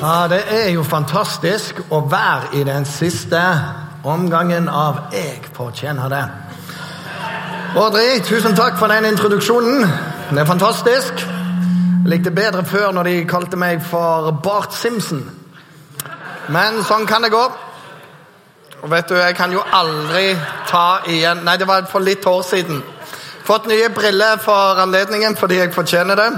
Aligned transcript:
Ja, 0.00 0.28
Det 0.28 0.42
er 0.50 0.70
jo 0.74 0.82
fantastisk 0.84 1.78
å 1.90 2.02
være 2.10 2.58
i 2.60 2.64
den 2.64 2.84
siste 2.84 3.40
omgangen 4.04 4.68
av 4.68 4.98
Jeg 5.12 5.46
fortjener 5.56 6.08
det. 6.12 6.24
Audrey, 7.76 8.20
tusen 8.20 8.56
takk 8.56 8.76
for 8.78 8.92
den 8.92 9.04
introduksjonen. 9.08 9.86
Det 10.30 10.38
er 10.38 10.44
fantastisk. 10.44 11.22
Jeg 11.22 12.10
likte 12.12 12.30
bedre 12.30 12.64
før 12.64 12.92
når 12.92 13.08
de 13.08 13.24
kalte 13.24 13.56
meg 13.56 13.80
for 13.82 14.30
Bart 14.44 14.74
Simpson. 14.74 15.22
Men 16.48 16.82
sånn 16.84 17.06
kan 17.06 17.24
det 17.24 17.32
gå. 17.32 17.44
Og 18.82 18.90
vet 18.90 19.08
du, 19.08 19.16
jeg 19.16 19.34
kan 19.34 19.52
jo 19.52 19.64
aldri 19.72 20.36
ta 20.68 21.00
igjen 21.08 21.40
Nei, 21.44 21.56
det 21.56 21.66
var 21.66 21.88
for 21.88 22.04
litt 22.04 22.26
år 22.26 22.42
siden. 22.44 22.82
Fått 23.48 23.66
nye 23.66 23.88
briller 23.88 24.36
for 24.44 24.76
anledningen 24.84 25.36
fordi 25.36 25.62
jeg 25.62 25.72
fortjener 25.74 26.20
det. 26.20 26.30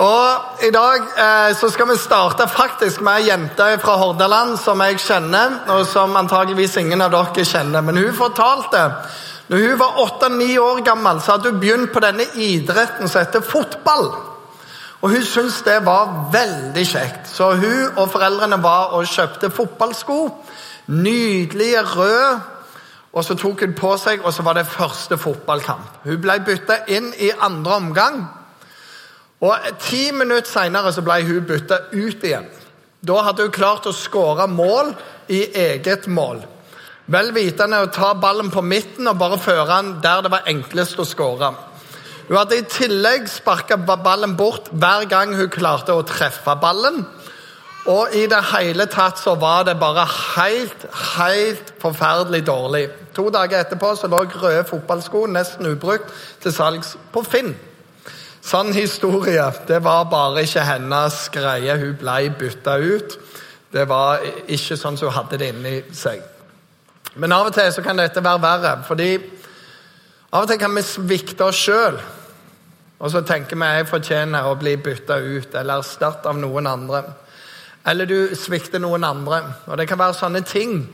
Og 0.00 0.64
I 0.64 0.70
dag 0.72 1.02
eh, 1.04 1.56
så 1.56 1.68
skal 1.68 1.90
vi 1.90 1.98
starte 2.00 2.46
faktisk 2.48 3.02
med 3.04 3.20
ei 3.20 3.26
jente 3.28 3.66
fra 3.82 3.98
Hordaland 4.00 4.54
som 4.62 4.80
jeg 4.80 4.96
kjenner, 5.02 5.58
og 5.74 5.84
som 5.86 6.16
antageligvis 6.16 6.78
ingen 6.80 7.04
av 7.04 7.12
dere 7.12 7.44
kjenner. 7.44 7.84
Men 7.84 8.00
hun 8.00 8.16
fortalte 8.16 8.86
når 9.50 9.66
hun 9.66 9.78
var 9.80 9.98
åtte-ni 9.98 10.54
år 10.62 10.80
gammel, 10.86 11.20
så 11.20 11.34
hadde 11.34 11.50
hun 11.50 11.60
begynt 11.60 11.92
på 11.92 12.00
denne 12.00 12.24
idretten 12.38 13.08
som 13.10 13.20
heter 13.20 13.44
fotball. 13.44 14.08
Og 15.00 15.10
Hun 15.10 15.24
syntes 15.24 15.62
det 15.64 15.78
var 15.84 16.30
veldig 16.32 16.86
kjekt, 16.86 17.28
så 17.32 17.54
hun 17.56 17.96
og 17.96 18.10
foreldrene 18.12 18.62
var 18.62 18.92
og 18.96 19.08
kjøpte 19.08 19.50
fotballsko. 19.50 20.18
Nydelige 20.86 21.82
røde. 21.82 22.40
Og 23.12 23.24
Så 23.24 23.34
tok 23.34 23.60
hun 23.60 23.74
på 23.74 23.96
seg, 23.96 24.20
og 24.24 24.32
så 24.32 24.42
var 24.42 24.52
det 24.52 24.66
første 24.66 25.18
fotballkamp. 25.18 26.04
Hun 26.04 26.20
ble 26.22 26.40
bytta 26.46 26.84
inn 26.88 27.12
i 27.18 27.32
andre 27.40 27.74
omgang. 27.74 28.39
Og 29.40 29.70
Ti 29.80 30.10
minutter 30.12 30.48
seinere 30.50 30.92
ble 31.04 31.20
hun 31.28 31.46
bytta 31.48 31.78
ut 31.92 32.24
igjen. 32.24 32.48
Da 33.00 33.22
hadde 33.24 33.46
hun 33.46 33.54
klart 33.54 33.88
å 33.88 33.96
skåre 33.96 34.44
mål 34.50 34.92
i 35.32 35.46
eget 35.56 36.06
mål. 36.12 36.42
Vel 37.10 37.32
vitende 37.34 37.80
å 37.80 37.88
ta 37.90 38.12
ballen 38.14 38.52
på 38.52 38.62
midten 38.62 39.08
og 39.08 39.18
bare 39.18 39.40
føre 39.40 39.66
den 39.70 39.94
der 40.04 40.20
det 40.22 40.30
var 40.30 40.50
enklest 40.50 41.00
å 41.00 41.08
skåre. 41.08 41.54
Hun 42.28 42.36
hadde 42.36 42.60
i 42.60 42.66
tillegg 42.68 43.24
sparka 43.32 43.80
ballen 43.80 44.36
bort 44.38 44.68
hver 44.70 45.08
gang 45.10 45.32
hun 45.34 45.48
klarte 45.50 45.96
å 45.96 46.04
treffe 46.06 46.54
ballen. 46.60 47.00
Og 47.90 48.12
i 48.14 48.26
det 48.28 48.42
hele 48.52 48.84
tatt 48.92 49.18
så 49.18 49.34
var 49.40 49.64
det 49.66 49.78
bare 49.80 50.04
helt, 50.04 50.84
helt 51.16 51.72
forferdelig 51.80 52.44
dårlig. 52.46 52.84
To 53.16 53.30
dager 53.32 53.64
etterpå 53.64 53.94
så 53.96 54.10
lå 54.12 54.20
røde 54.28 54.68
fotballsko 54.68 55.24
nesten 55.32 55.72
ubrukt 55.72 56.12
til 56.44 56.54
salgs 56.54 56.92
på 57.10 57.24
Finn. 57.24 57.54
Sann 58.42 58.72
historie. 58.72 59.52
Det 59.66 59.82
var 59.84 60.04
bare 60.10 60.42
ikke 60.42 60.64
hennes 60.64 61.28
greie. 61.32 61.76
Hun 61.78 61.96
ble 62.00 62.30
bytta 62.38 62.76
ut. 62.76 63.18
Det 63.72 63.86
var 63.88 64.24
ikke 64.48 64.76
sånn 64.76 64.96
som 64.98 65.10
hun 65.10 65.16
hadde 65.18 65.38
det 65.38 65.50
inni 65.52 65.74
seg. 65.94 66.22
Men 67.14 67.32
av 67.34 67.50
og 67.50 67.54
til 67.54 67.70
så 67.74 67.82
kan 67.82 67.98
dette 67.98 68.22
være 68.24 68.42
verre. 68.42 68.82
fordi 68.86 69.12
av 70.32 70.42
og 70.42 70.48
til 70.48 70.58
kan 70.58 70.74
vi 70.74 70.82
svikte 70.82 71.44
oss 71.44 71.56
sjøl. 71.56 71.98
Og 73.00 73.10
så 73.10 73.22
tenker 73.22 73.56
vi 73.56 73.66
jeg 73.66 73.88
fortjener 73.88 74.46
å 74.46 74.58
bli 74.58 74.76
bytta 74.76 75.16
ut 75.16 75.54
eller 75.54 75.78
erstattet 75.78 76.26
av 76.26 76.36
noen 76.38 76.66
andre. 76.66 77.02
Eller 77.86 78.06
du 78.06 78.34
svikter 78.36 78.78
noen 78.78 79.04
andre. 79.04 79.42
Og 79.66 79.76
Det 79.78 79.88
kan 79.88 79.98
være 79.98 80.14
sånne 80.14 80.40
ting 80.40 80.88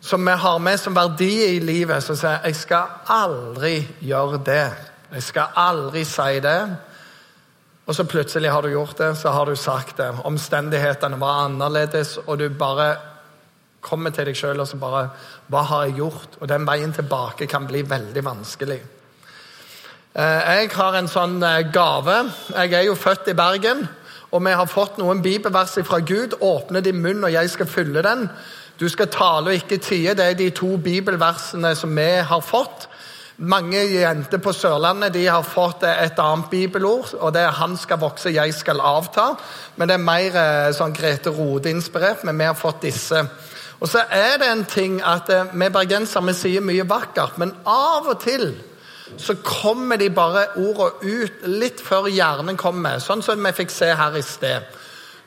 som 0.00 0.24
vi 0.26 0.32
har 0.32 0.58
med 0.58 0.80
som 0.80 0.94
verdi 0.94 1.56
i 1.56 1.60
livet, 1.60 2.02
som 2.02 2.16
sier 2.16 2.40
jeg 2.44 2.56
skal 2.56 2.88
aldri 3.06 3.86
gjøre 4.00 4.42
det. 4.44 4.91
Jeg 5.12 5.22
skal 5.22 5.56
aldri 5.60 6.06
si 6.08 6.40
det. 6.40 6.58
Og 7.84 7.96
så 7.96 8.04
plutselig 8.08 8.50
har 8.50 8.62
du 8.62 8.70
gjort 8.72 8.96
det, 8.98 9.10
så 9.18 9.32
har 9.34 9.46
du 9.46 9.56
sagt 9.58 9.98
det. 9.98 10.08
Omstendighetene 10.24 11.18
var 11.20 11.44
annerledes, 11.44 12.16
og 12.26 12.38
du 12.38 12.46
bare 12.48 12.94
kommer 13.82 14.14
til 14.14 14.30
deg 14.30 14.38
sjøl 14.38 14.62
og 14.62 14.68
så 14.70 14.78
bare 14.78 15.08
Hva 15.50 15.64
har 15.66 15.88
jeg 15.88 15.98
gjort? 15.98 16.36
Og 16.40 16.48
den 16.48 16.64
veien 16.64 16.94
tilbake 16.94 17.48
kan 17.50 17.66
bli 17.66 17.82
veldig 17.82 18.24
vanskelig. 18.24 18.78
Eh, 20.14 20.52
jeg 20.62 20.70
har 20.76 20.96
en 20.96 21.10
sånn 21.10 21.42
eh, 21.42 21.66
gave. 21.74 22.16
Jeg 22.54 22.72
er 22.78 22.86
jo 22.86 22.94
født 22.96 23.32
i 23.32 23.36
Bergen, 23.36 23.82
og 24.30 24.44
vi 24.46 24.54
har 24.56 24.70
fått 24.70 24.96
noen 25.02 25.20
bibelvers 25.24 25.74
fra 25.84 25.98
Gud. 26.00 26.38
Åpne 26.40 26.80
din 26.80 27.02
munn, 27.02 27.24
og 27.26 27.34
jeg 27.34 27.50
skal 27.52 27.68
fylle 27.68 28.06
den. 28.06 28.28
Du 28.80 28.88
skal 28.88 29.10
tale 29.12 29.50
og 29.50 29.58
ikke 29.58 29.82
tie. 29.82 30.14
Det 30.14 30.24
er 30.24 30.38
de 30.38 30.48
to 30.56 30.76
bibelversene 30.80 31.74
som 31.76 31.92
vi 31.96 32.08
har 32.22 32.40
fått. 32.40 32.88
Mange 33.42 33.80
jenter 33.90 34.38
på 34.38 34.52
Sørlandet 34.54 35.16
de 35.16 35.24
har 35.26 35.42
fått 35.42 35.82
et 35.88 36.18
annet 36.22 36.46
bibelord, 36.50 37.10
og 37.18 37.32
det 37.34 37.40
er 37.42 37.50
'Han 37.50 37.76
skal 37.76 37.98
vokse, 37.98 38.30
jeg 38.30 38.54
skal 38.54 38.78
avta'. 38.80 39.36
Men 39.76 39.88
det 39.88 39.94
er 39.94 39.98
mer 39.98 40.36
eh, 40.36 40.72
sånn 40.72 40.94
Grete 40.94 41.30
Rode-inspirert, 41.30 42.24
men 42.24 42.38
vi 42.38 42.44
har 42.44 42.54
fått 42.54 42.82
disse. 42.82 43.26
Og 43.80 43.88
så 43.88 43.98
er 44.10 44.38
det 44.38 44.48
en 44.48 44.64
ting 44.64 45.02
at 45.02 45.30
eh, 45.30 45.44
Vi 45.52 45.68
bergensere 45.68 46.34
sier 46.34 46.60
mye 46.60 46.88
vakkert, 46.88 47.38
men 47.38 47.52
av 47.66 48.06
og 48.06 48.20
til 48.20 48.54
så 49.18 49.34
kommer 49.42 49.96
de 49.96 50.08
bare 50.10 50.46
ordene 50.56 51.22
ut 51.22 51.32
litt 51.46 51.80
før 51.80 52.06
hjernen 52.06 52.56
kommer, 52.56 52.98
sånn 52.98 53.22
som 53.22 53.44
vi 53.44 53.52
fikk 53.52 53.70
se 53.70 53.94
her 53.94 54.16
i 54.16 54.22
sted. 54.22 54.62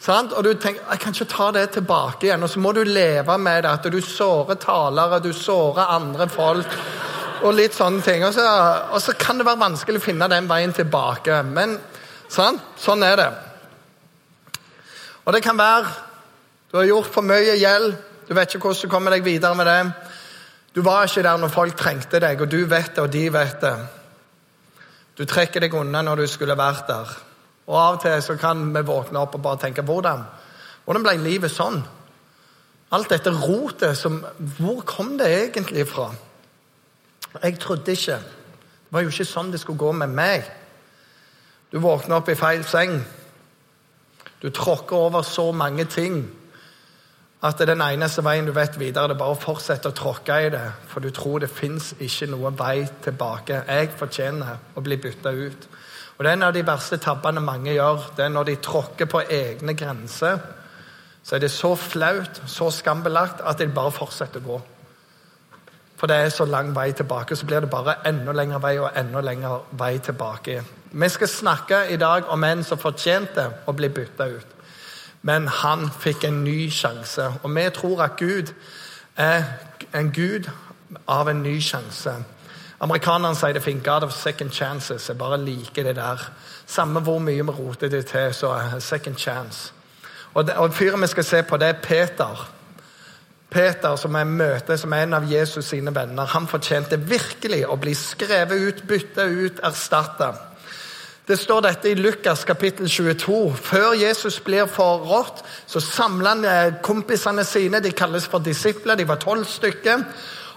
Og 0.07 0.43
du 0.43 0.53
tenker 0.53 0.81
jeg 0.91 0.99
kan 0.99 1.13
ikke 1.13 1.25
ta 1.25 1.51
det 1.51 1.69
tilbake 1.69 2.23
igjen. 2.23 2.43
Og 2.43 2.49
så 2.49 2.59
må 2.59 2.71
du 2.71 2.83
leve 2.83 3.37
med 3.37 3.63
det, 3.63 3.69
at 3.69 3.91
du 3.91 4.01
sårer 4.01 4.55
talere, 4.55 5.19
du 5.19 5.33
sårer 5.33 5.85
andre 5.89 6.29
folk 6.29 6.67
og 7.43 7.53
litt 7.57 7.75
sånne 7.75 8.01
ting. 8.05 8.23
Og 8.25 8.33
så, 8.35 8.45
og 8.91 9.01
så, 9.03 9.15
kan 9.19 9.39
det 9.39 9.47
være 9.47 9.61
vanskelig 9.61 10.01
å 10.01 10.05
finne 10.05 10.29
den 10.31 10.49
veien 10.49 10.73
tilbake. 10.75 11.41
Men 11.47 11.77
sånn, 12.31 12.59
sånn 12.79 13.03
er 13.05 13.19
det. 13.19 13.29
Og 15.25 15.33
det 15.33 15.41
kan 15.43 15.57
være 15.57 15.89
du 16.71 16.79
har 16.79 16.89
gjort 16.89 17.13
for 17.13 17.23
mye 17.23 17.53
gjeld, 17.55 17.93
du 18.27 18.33
vet 18.35 18.51
ikke 18.51 18.67
hvordan 18.67 18.89
du 18.89 18.91
kommer 18.91 19.13
deg 19.13 19.23
videre 19.23 19.55
med 19.55 19.67
det. 19.69 20.09
Du 20.75 20.81
var 20.83 21.05
ikke 21.07 21.21
der 21.23 21.37
når 21.39 21.53
folk 21.53 21.77
trengte 21.79 22.19
deg, 22.19 22.41
og 22.41 22.49
du 22.51 22.65
vet 22.67 22.89
det, 22.97 23.03
og 23.05 23.13
de 23.13 23.21
vet 23.31 23.61
det. 23.61 23.75
Du 25.15 25.23
trekker 25.23 25.63
deg 25.63 25.77
unna 25.77 26.01
når 26.03 26.25
du 26.25 26.27
skulle 26.27 26.57
vært 26.59 26.89
der. 26.89 27.13
Og 27.69 27.77
Av 27.79 27.95
og 27.95 28.01
til 28.03 28.17
så 28.25 28.35
kan 28.41 28.65
vi 28.75 28.83
våkne 28.83 29.21
opp 29.21 29.37
og 29.37 29.45
bare 29.45 29.61
tenke 29.61 29.85
hvordan, 29.87 30.25
hvordan 30.83 31.05
ble 31.05 31.15
livet 31.23 31.53
sånn? 31.53 31.79
Alt 32.93 33.13
dette 33.13 33.31
rotet, 33.31 33.95
som, 33.97 34.19
hvor 34.59 34.83
kom 34.85 35.15
det 35.17 35.31
egentlig 35.31 35.87
fra? 35.89 36.09
Jeg 37.43 37.59
trodde 37.59 37.91
ikke. 37.91 38.19
Det 38.19 38.93
var 38.93 39.03
jo 39.03 39.11
ikke 39.11 39.27
sånn 39.27 39.51
det 39.51 39.59
skulle 39.59 39.81
gå 39.81 39.91
med 39.91 40.13
meg. 40.15 40.47
Du 41.71 41.79
våkner 41.83 42.21
opp 42.21 42.29
i 42.31 42.37
feil 42.39 42.63
seng. 42.63 42.99
Du 44.41 44.49
tråkker 44.49 44.95
over 45.07 45.25
så 45.27 45.51
mange 45.51 45.85
ting 45.89 46.23
at 47.45 47.59
det 47.59 47.67
er 47.67 47.75
den 47.75 47.83
eneste 47.83 48.23
veien 48.25 48.47
du 48.47 48.53
vet 48.55 48.77
videre, 48.79 49.09
det 49.09 49.17
er 49.17 49.19
bare 49.19 49.35
å 49.35 49.39
fortsette 49.39 49.91
å 49.91 49.95
tråkke 49.95 50.37
i 50.47 50.51
det. 50.53 50.65
For 50.89 51.03
du 51.03 51.11
tror 51.13 51.43
det 51.43 51.51
fins 51.53 51.91
ikke 52.01 52.29
noen 52.31 52.57
vei 52.57 52.87
tilbake. 53.05 53.59
Jeg 53.67 53.91
fortjener 53.99 54.73
å 54.73 54.83
bli 54.85 54.97
bytta 54.97 55.33
ut. 55.35 55.67
Og 56.17 56.23
Det 56.23 56.31
er 56.31 56.37
en 56.37 56.47
av 56.47 56.53
de 56.55 56.63
verste 56.65 56.97
tabbene 56.97 57.43
mange 57.43 57.73
gjør. 57.75 58.13
Det 58.15 58.25
er 58.25 58.31
når 58.33 58.47
de 58.49 58.55
tråkker 58.63 59.05
på 59.11 59.21
egne 59.29 59.75
grenser. 59.77 60.39
Så 61.23 61.35
er 61.35 61.43
det 61.43 61.51
så 61.51 61.75
flaut, 61.75 62.41
så 62.47 62.69
skambelagt, 62.71 63.41
at 63.41 63.59
de 63.59 63.67
bare 63.67 63.91
fortsetter 63.91 64.41
å 64.41 64.47
gå. 64.47 64.59
For 65.95 66.07
det 66.07 66.15
er 66.15 66.29
så 66.29 66.45
lang 66.45 66.75
vei 66.75 66.91
tilbake, 66.91 67.35
så 67.35 67.45
blir 67.45 67.59
det 67.59 67.69
bare 67.69 67.95
enda 68.07 68.31
lengre 68.31 68.61
vei 68.61 68.77
og 68.79 68.91
enda 68.99 69.21
lengre 69.21 69.59
vei 69.71 69.97
tilbake. 69.97 70.63
Vi 70.91 71.09
skal 71.09 71.27
snakke 71.27 71.75
i 71.89 71.97
dag 71.97 72.27
om 72.27 72.43
en 72.43 72.63
som 72.63 72.77
fortjente 72.77 73.49
å 73.67 73.71
bli 73.71 73.89
bytta 73.89 74.27
ut. 74.27 74.47
Men 75.21 75.47
han 75.47 75.89
fikk 75.99 76.23
en 76.23 76.43
ny 76.43 76.69
sjanse. 76.71 77.31
Og 77.43 77.55
vi 77.55 77.69
tror 77.73 78.03
at 78.03 78.17
Gud 78.17 78.53
er 79.17 79.43
en 79.93 80.11
gud 80.11 80.49
av 81.07 81.29
en 81.29 81.43
ny 81.43 81.59
sjanse. 81.61 82.13
Amerikanerne 82.79 83.35
sier 83.35 83.53
det 83.53 83.63
fint 83.63 83.83
'God 83.83 84.03
of 84.03 84.13
second 84.13 84.51
chances'. 84.51 85.07
Jeg 85.07 85.17
bare 85.17 85.37
liker 85.37 85.83
det 85.83 85.95
der. 85.95 86.31
Samme 86.65 86.99
hvor 86.99 87.19
mye 87.19 87.43
vi 87.45 87.51
roter 87.51 87.89
det 87.89 88.05
til, 88.05 88.33
så 88.33 88.61
second 88.79 89.15
chance. 89.17 89.73
Og, 90.33 90.47
det, 90.47 90.53
og 90.53 90.73
Fyren 90.73 91.01
vi 91.01 91.07
skal 91.07 91.23
se 91.23 91.43
på, 91.43 91.57
det 91.57 91.67
er 91.67 91.81
Peter. 91.83 92.51
Peter, 93.55 93.95
som 93.95 94.15
jeg 94.19 94.27
møter 94.27 94.79
som 94.79 94.93
en 94.93 95.15
av 95.15 95.29
Jesus 95.31 95.69
sine 95.71 95.93
venner, 95.95 96.27
han 96.27 96.49
fortjente 96.51 96.99
virkelig 96.99 97.61
å 97.71 97.77
bli 97.79 97.93
skrevet 97.95 98.67
ut, 98.67 98.83
bytta 98.89 99.29
ut, 99.31 99.61
erstatta. 99.63 100.33
Det 101.25 101.37
står 101.39 101.61
dette 101.65 101.89
i 101.89 101.97
Lukas 101.97 102.43
kapittel 102.45 102.89
22. 102.91 103.55
Før 103.57 103.95
Jesus 103.97 104.37
blir 104.45 104.67
forrådt, 104.69 105.39
så 105.65 105.81
samler 105.81 106.35
han 106.35 106.75
kompisene 106.85 107.45
sine. 107.47 107.81
De 107.81 107.95
kalles 107.95 108.27
for 108.29 108.43
disipler. 108.45 108.99
De 108.99 109.07
var 109.09 109.23
tolv 109.23 109.47
stykker. 109.49 110.03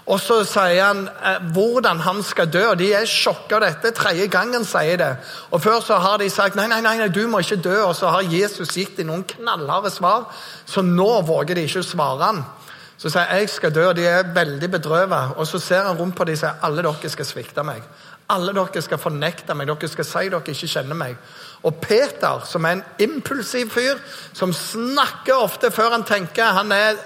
Og 0.09 0.17
så 0.21 0.39
sier 0.47 0.83
han 0.83 1.03
eh, 1.07 1.41
hvordan 1.53 1.99
han 2.01 2.21
skal 2.25 2.49
dø. 2.49 2.63
De 2.77 2.91
er 2.97 3.09
sjokka 3.09 3.57
av 3.57 3.65
dette. 3.65 3.93
Tredje 3.97 4.27
gangen 4.29 4.65
sier 4.65 4.97
det. 5.01 5.09
Og 5.53 5.61
Før 5.61 5.81
så 5.85 5.97
har 6.01 6.21
de 6.21 6.29
sagt 6.33 6.57
nei, 6.57 6.67
nei, 6.69 6.81
nei, 6.85 7.09
du 7.13 7.23
må 7.29 7.41
ikke 7.41 7.61
dø. 7.61 7.75
Og 7.87 7.95
så 7.97 8.09
har 8.13 8.29
Jesus 8.29 8.73
gitt 8.77 8.97
dem 8.97 9.09
noen 9.09 9.25
knallharde 9.29 9.93
svar, 9.93 10.29
så 10.69 10.85
nå 10.85 11.11
våger 11.29 11.57
de 11.57 11.67
ikke 11.69 11.85
å 11.85 11.91
svare 11.91 12.31
han. 12.31 12.41
Så 12.99 13.07
sier 13.07 13.29
jeg 13.31 13.45
jeg 13.45 13.49
skal 13.53 13.71
dø, 13.71 13.85
og 13.87 13.95
de 13.95 14.05
er 14.07 14.33
veldig 14.35 14.71
bedrøvet. 14.71 15.35
Og 15.39 15.47
så 15.47 15.59
ser 15.59 15.85
han 15.87 15.97
rundt 15.97 16.15
på 16.15 16.25
dem 16.27 16.35
og 16.35 16.41
sier 16.41 16.63
alle 16.67 16.83
dere 16.83 17.11
skal 17.11 17.25
svikte 17.25 17.63
meg. 17.63 17.83
Alle 18.29 18.53
dere 18.53 18.81
skal 18.83 18.99
fornekte 18.99 19.55
meg. 19.55 19.69
Dere 19.71 19.89
skal 19.89 20.05
si 20.05 20.25
dere 20.33 20.53
ikke 20.53 20.67
kjenner 20.73 20.99
meg. 20.99 21.15
Og 21.63 21.79
Peter, 21.79 22.43
som 22.45 22.65
er 22.65 22.77
en 22.77 22.83
impulsiv 22.99 23.71
fyr, 23.71 23.97
som 24.33 24.51
snakker 24.53 25.39
ofte 25.39 25.71
før 25.71 25.95
han 25.97 26.05
tenker 26.07 26.53
Han 26.55 26.71
er, 26.71 26.99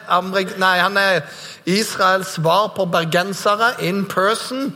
nei, 0.61 0.75
han 0.77 0.97
er 0.97 1.21
Israels 1.65 2.35
svar 2.35 2.73
på 2.75 2.85
bergensere 2.85 3.75
in 3.81 4.05
person. 4.05 4.73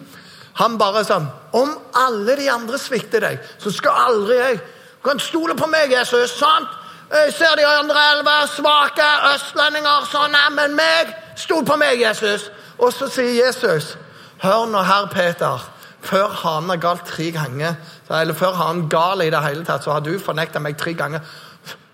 Han 0.57 0.77
bare 0.77 1.03
sånn 1.05 1.27
Om 1.53 1.75
alle 1.97 2.37
de 2.39 2.49
andre 2.49 2.77
svikter 2.81 3.21
deg, 3.21 3.41
så 3.61 3.73
skal 3.73 4.05
aldri 4.07 4.37
jeg 4.37 4.57
Du 4.97 5.09
kan 5.09 5.19
stole 5.19 5.55
på 5.55 5.67
meg, 5.69 5.91
Jesus. 5.93 6.37
sant? 6.37 6.86
Jeg 7.11 7.33
ser 7.33 7.55
de 7.55 7.65
andre 7.65 8.01
elleve 8.11 8.35
svake 8.51 9.07
østlendinger 9.33 10.09
sånne, 10.11 10.43
men 10.57 10.75
meg 10.75 11.15
Stol 11.37 11.65
på 11.65 11.75
meg, 11.77 12.01
Jesus. 12.01 12.47
Og 12.81 12.93
så 12.93 13.07
sier 13.13 13.45
Jesus, 13.45 13.91
hør 14.41 14.65
nå 14.71 14.81
her, 14.85 15.05
Peter. 15.13 15.61
Før 16.01 16.33
hanen 16.43 16.73
er 16.73 16.81
galt 16.81 17.05
tre 17.05 17.29
ganger, 17.35 17.75
eller 18.09 18.37
før 18.37 18.55
hanen 18.57 18.87
gal 18.89 19.21
i 19.21 19.29
det 19.33 19.43
hele 19.43 19.65
tatt, 19.65 19.83
så 19.85 19.93
har 19.93 20.01
du 20.05 20.15
fornekta 20.19 20.61
meg 20.63 20.77
tre 20.79 20.95
ganger. 20.97 21.21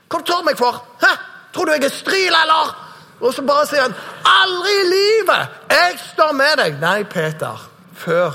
Hva 0.08 0.22
tror 0.22 0.44
du 0.44 0.48
meg 0.48 0.60
for? 0.60 0.80
Hæ? 1.02 1.12
Tror 1.54 1.66
du 1.66 1.74
jeg 1.74 1.84
er 1.84 1.94
stril, 1.94 2.36
eller? 2.40 2.74
Og 3.20 3.34
så 3.34 3.44
bare 3.48 3.66
sier 3.68 3.82
han, 3.82 3.96
'Aldri 4.26 4.72
i 4.80 4.88
livet! 4.90 5.48
Jeg 5.70 6.00
står 6.14 6.32
med 6.32 6.58
deg!' 6.58 6.80
Nei, 6.82 7.04
Peter. 7.04 7.70
Før 7.96 8.32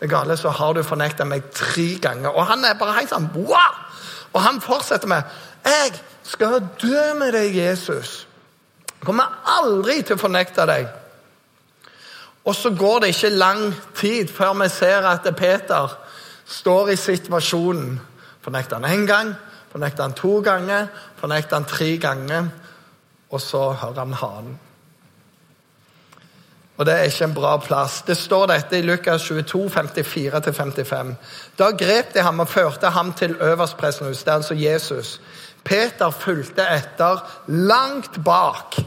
det 0.00 0.10
gale 0.10 0.36
så 0.36 0.50
har 0.50 0.72
du 0.72 0.82
fornekta 0.82 1.24
meg 1.24 1.50
tre 1.54 1.98
ganger. 2.02 2.28
Og 2.30 2.46
han 2.46 2.64
er 2.64 2.74
bare 2.78 2.98
helt 2.98 3.10
sånn 3.10 3.30
wow! 3.34 3.74
Og 4.32 4.42
han 4.42 4.60
fortsetter 4.60 5.06
med, 5.06 5.22
'Jeg 5.64 5.92
skal 6.28 6.60
dø 6.82 7.14
med 7.18 7.32
deg, 7.32 7.56
Jesus.' 7.56 8.24
Jeg 8.98 9.06
kommer 9.06 9.42
aldri 9.46 10.00
til 10.02 10.16
å 10.16 10.20
fornekte 10.20 10.64
deg. 10.66 10.88
Og 12.44 12.54
så 12.56 12.72
går 12.74 13.00
det 13.00 13.12
ikke 13.12 13.30
lang 13.30 13.74
tid 13.94 14.30
før 14.34 14.56
vi 14.58 14.68
ser 14.72 15.06
at 15.06 15.26
Peter 15.36 15.92
står 16.46 16.90
i 16.90 16.96
situasjonen. 16.96 18.00
Fornekter 18.42 18.80
han 18.80 18.88
én 18.90 19.06
gang, 19.06 19.34
fornekter 19.70 20.02
han 20.02 20.16
to 20.18 20.40
ganger, 20.40 20.88
fornekter 21.20 21.56
han 21.56 21.68
tre 21.68 21.96
ganger, 21.96 22.48
og 23.30 23.40
så 23.40 23.70
hører 23.72 23.98
han 23.98 24.12
hanen. 24.12 24.58
Og 26.78 26.86
det 26.86 26.94
er 26.94 27.08
ikke 27.10 27.24
en 27.24 27.34
bra 27.34 27.56
plass. 27.58 28.02
Det 28.06 28.16
står 28.16 28.46
dette 28.46 28.78
i 28.78 28.82
Lukas 28.86 29.22
22, 29.22 29.64
54-55. 29.74 31.14
Da 31.58 31.70
grep 31.70 32.14
de 32.14 32.22
ham 32.22 32.40
og 32.40 32.48
førte 32.48 32.90
ham 32.94 33.12
til 33.12 33.34
øverstpressenhus, 33.34 34.22
det 34.22 34.30
er 34.30 34.34
altså 34.34 34.54
Jesus. 34.54 35.20
Peter 35.64 36.10
fulgte 36.10 36.62
etter 36.62 37.24
langt 37.46 38.24
bak. 38.24 38.78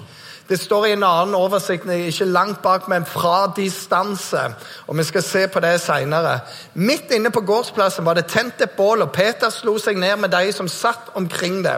Det 0.51 0.59
står 0.59 0.85
i 0.85 0.91
en 0.91 1.03
annen 1.03 1.35
oversikt, 1.35 1.85
ikke 1.87 2.25
langt 2.25 2.61
bak, 2.61 2.87
men 2.91 3.05
fra 3.05 3.53
distanse. 3.55 4.39
Og 4.87 4.97
Vi 4.97 5.03
skal 5.03 5.23
se 5.23 5.47
på 5.47 5.59
det 5.59 5.81
seinere. 5.81 6.39
Midt 6.73 7.11
inne 7.11 7.31
på 7.31 7.41
gårdsplassen 7.41 8.05
var 8.05 8.13
det 8.13 8.25
tent 8.25 8.61
et 8.61 8.71
bål, 8.71 9.01
og 9.01 9.11
Peter 9.11 9.49
slo 9.49 9.77
seg 9.77 9.97
ned 9.97 10.15
med 10.15 10.29
de 10.29 10.51
som 10.51 10.67
satt 10.67 11.13
omkring 11.15 11.63
det. 11.63 11.77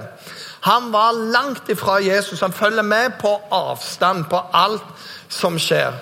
Han 0.64 0.94
var 0.94 1.12
langt 1.12 1.70
ifra 1.70 2.00
Jesus. 2.00 2.40
Han 2.40 2.54
følger 2.54 2.82
med 2.82 3.12
på 3.22 3.42
avstand 3.52 4.26
på 4.26 4.42
alt 4.54 4.84
som 5.30 5.60
skjer. 5.60 5.94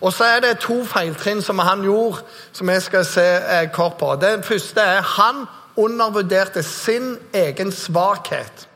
Og 0.00 0.12
så 0.12 0.24
er 0.24 0.40
det 0.40 0.58
to 0.58 0.84
feiltrinn 0.84 1.42
som 1.42 1.58
han 1.58 1.82
gjorde, 1.84 2.22
som 2.52 2.68
jeg 2.68 2.82
skal 2.82 3.04
se 3.04 3.24
eh, 3.24 3.70
kort 3.72 3.98
på. 4.00 4.16
Det 4.20 4.44
første 4.44 4.80
er 4.80 5.00
han 5.00 5.46
undervurderte 5.76 6.62
sin 6.62 7.16
egen 7.32 7.72
svakhet. 7.72 8.68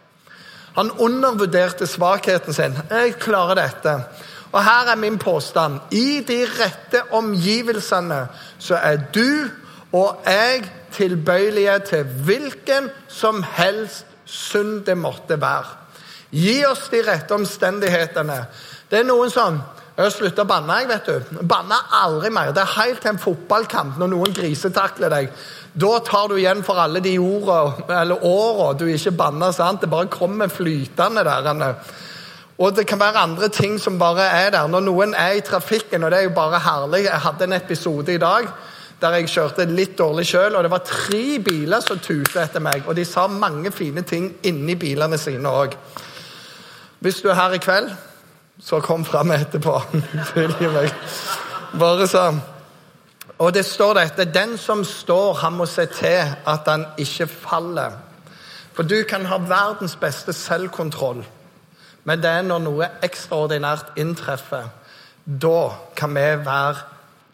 Han 0.75 0.91
undervurderte 0.91 1.87
svakheten 1.87 2.55
sin. 2.55 2.79
'Jeg 2.91 3.15
klarer 3.19 3.55
dette.' 3.55 4.05
Og 4.55 4.65
her 4.65 4.91
er 4.91 4.95
min 4.95 5.19
påstand. 5.19 5.81
I 5.91 6.21
de 6.29 6.47
rette 6.47 7.03
omgivelsene 7.11 8.27
så 8.59 8.75
er 8.75 8.97
du 9.15 9.51
og 9.93 10.23
jeg 10.27 10.73
tilbøyelige 10.93 11.79
til 11.79 12.05
hvilken 12.05 12.91
som 13.09 13.43
helst 13.43 14.07
synd 14.25 14.85
det 14.85 14.99
måtte 14.99 15.41
være. 15.41 15.65
Gi 16.31 16.65
oss 16.67 16.89
de 16.91 17.03
rette 17.07 17.35
omstendighetene. 17.35 18.45
Det 18.91 18.99
er 18.99 19.07
noen 19.07 19.31
sånn 19.31 19.59
jeg 19.95 20.03
har 20.03 20.11
slutta 20.11 20.43
å 20.43 20.49
banne. 20.51 20.77
jeg, 20.81 20.89
vet 20.91 21.07
du. 21.07 21.43
Banner 21.47 21.91
aldri 22.03 22.31
mer. 22.35 22.51
Det 22.51 22.65
er 22.65 22.73
helt 22.81 23.01
til 23.01 23.13
en 23.13 23.21
fotballkamp 23.23 23.99
når 24.01 24.09
noen 24.11 24.33
grisetakler 24.35 25.13
deg. 25.13 25.29
Da 25.71 25.99
tar 26.03 26.29
du 26.29 26.35
igjen 26.35 26.65
for 26.67 26.81
alle 26.83 26.99
de 27.03 27.13
ordene, 27.23 28.01
eller 28.01 28.25
åra 28.27 28.73
du 28.75 28.89
ikke 28.91 29.15
banner. 29.15 29.53
sant? 29.53 29.81
Det 29.81 29.91
bare 29.91 30.11
kommer 30.11 30.49
flytende 30.51 31.23
der. 31.23 31.77
Og 32.59 32.75
det 32.75 32.87
kan 32.87 32.99
være 32.99 33.23
andre 33.23 33.49
ting 33.49 33.79
som 33.79 33.99
bare 33.99 34.23
er 34.23 34.51
der. 34.51 34.67
Når 34.67 34.81
noen 34.81 35.15
er 35.15 35.39
i 35.39 35.41
trafikken, 35.47 36.03
og 36.03 36.11
det 36.11 36.19
er 36.19 36.23
jo 36.23 36.35
bare 36.35 36.59
herlig 36.59 37.05
Jeg 37.05 37.21
hadde 37.21 37.45
en 37.45 37.53
episode 37.53 38.15
i 38.15 38.19
dag 38.19 38.49
der 39.01 39.15
jeg 39.19 39.29
kjørte 39.29 39.65
litt 39.69 39.99
dårlig 39.99 40.25
sjøl, 40.27 40.55
og 40.57 40.63
det 40.63 40.71
var 40.71 40.83
tre 40.87 41.39
biler 41.45 41.81
som 41.81 41.99
tutet 41.99 42.37
etter 42.41 42.63
meg. 42.63 42.87
Og 42.87 42.97
de 42.97 43.05
sa 43.05 43.27
mange 43.27 43.71
fine 43.71 44.03
ting 44.03 44.31
inni 44.43 44.75
bilene 44.75 45.19
sine 45.19 45.51
òg. 45.51 45.75
Hvis 47.01 47.21
du 47.21 47.29
er 47.29 47.35
her 47.35 47.53
i 47.53 47.59
kveld 47.63 47.91
så 48.61 48.81
kom 48.81 49.05
fram 49.05 49.31
etterpå. 49.35 49.83
Bare 51.81 52.07
sånn. 52.09 52.41
Og 53.43 53.51
det 53.55 53.65
står 53.67 53.97
dette 53.99 54.25
Den 54.31 54.55
som 54.59 54.85
står, 54.87 55.41
han 55.43 55.57
må 55.59 55.67
se 55.67 55.87
til 55.91 56.35
at 56.47 56.69
han 56.71 56.87
ikke 56.99 57.27
faller. 57.27 57.97
For 58.75 58.87
du 58.87 59.03
kan 59.09 59.27
ha 59.27 59.39
verdens 59.39 59.97
beste 59.97 60.33
selvkontroll, 60.33 61.25
men 62.05 62.23
det 62.23 62.31
er 62.31 62.47
når 62.47 62.63
noe 62.63 62.89
ekstraordinært 63.07 63.99
inntreffer. 63.99 64.71
Da 65.25 65.61
kan 65.97 66.15
vi 66.15 66.25
være 66.47 66.83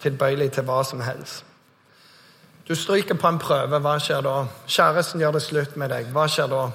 tilbøyelige 0.00 0.56
til 0.58 0.68
hva 0.68 0.82
som 0.84 1.00
helst. 1.00 1.44
Du 2.68 2.74
stryker 2.74 3.14
på 3.18 3.28
en 3.28 3.40
prøve. 3.42 3.80
Hva 3.82 3.96
skjer 3.98 4.20
da? 4.22 4.34
Kjæresten 4.70 5.20
gjør 5.20 5.32
det 5.36 5.42
slutt 5.42 5.76
med 5.80 5.90
deg. 5.90 6.12
Hva 6.14 6.28
skjer 6.30 6.52
da? 6.52 6.68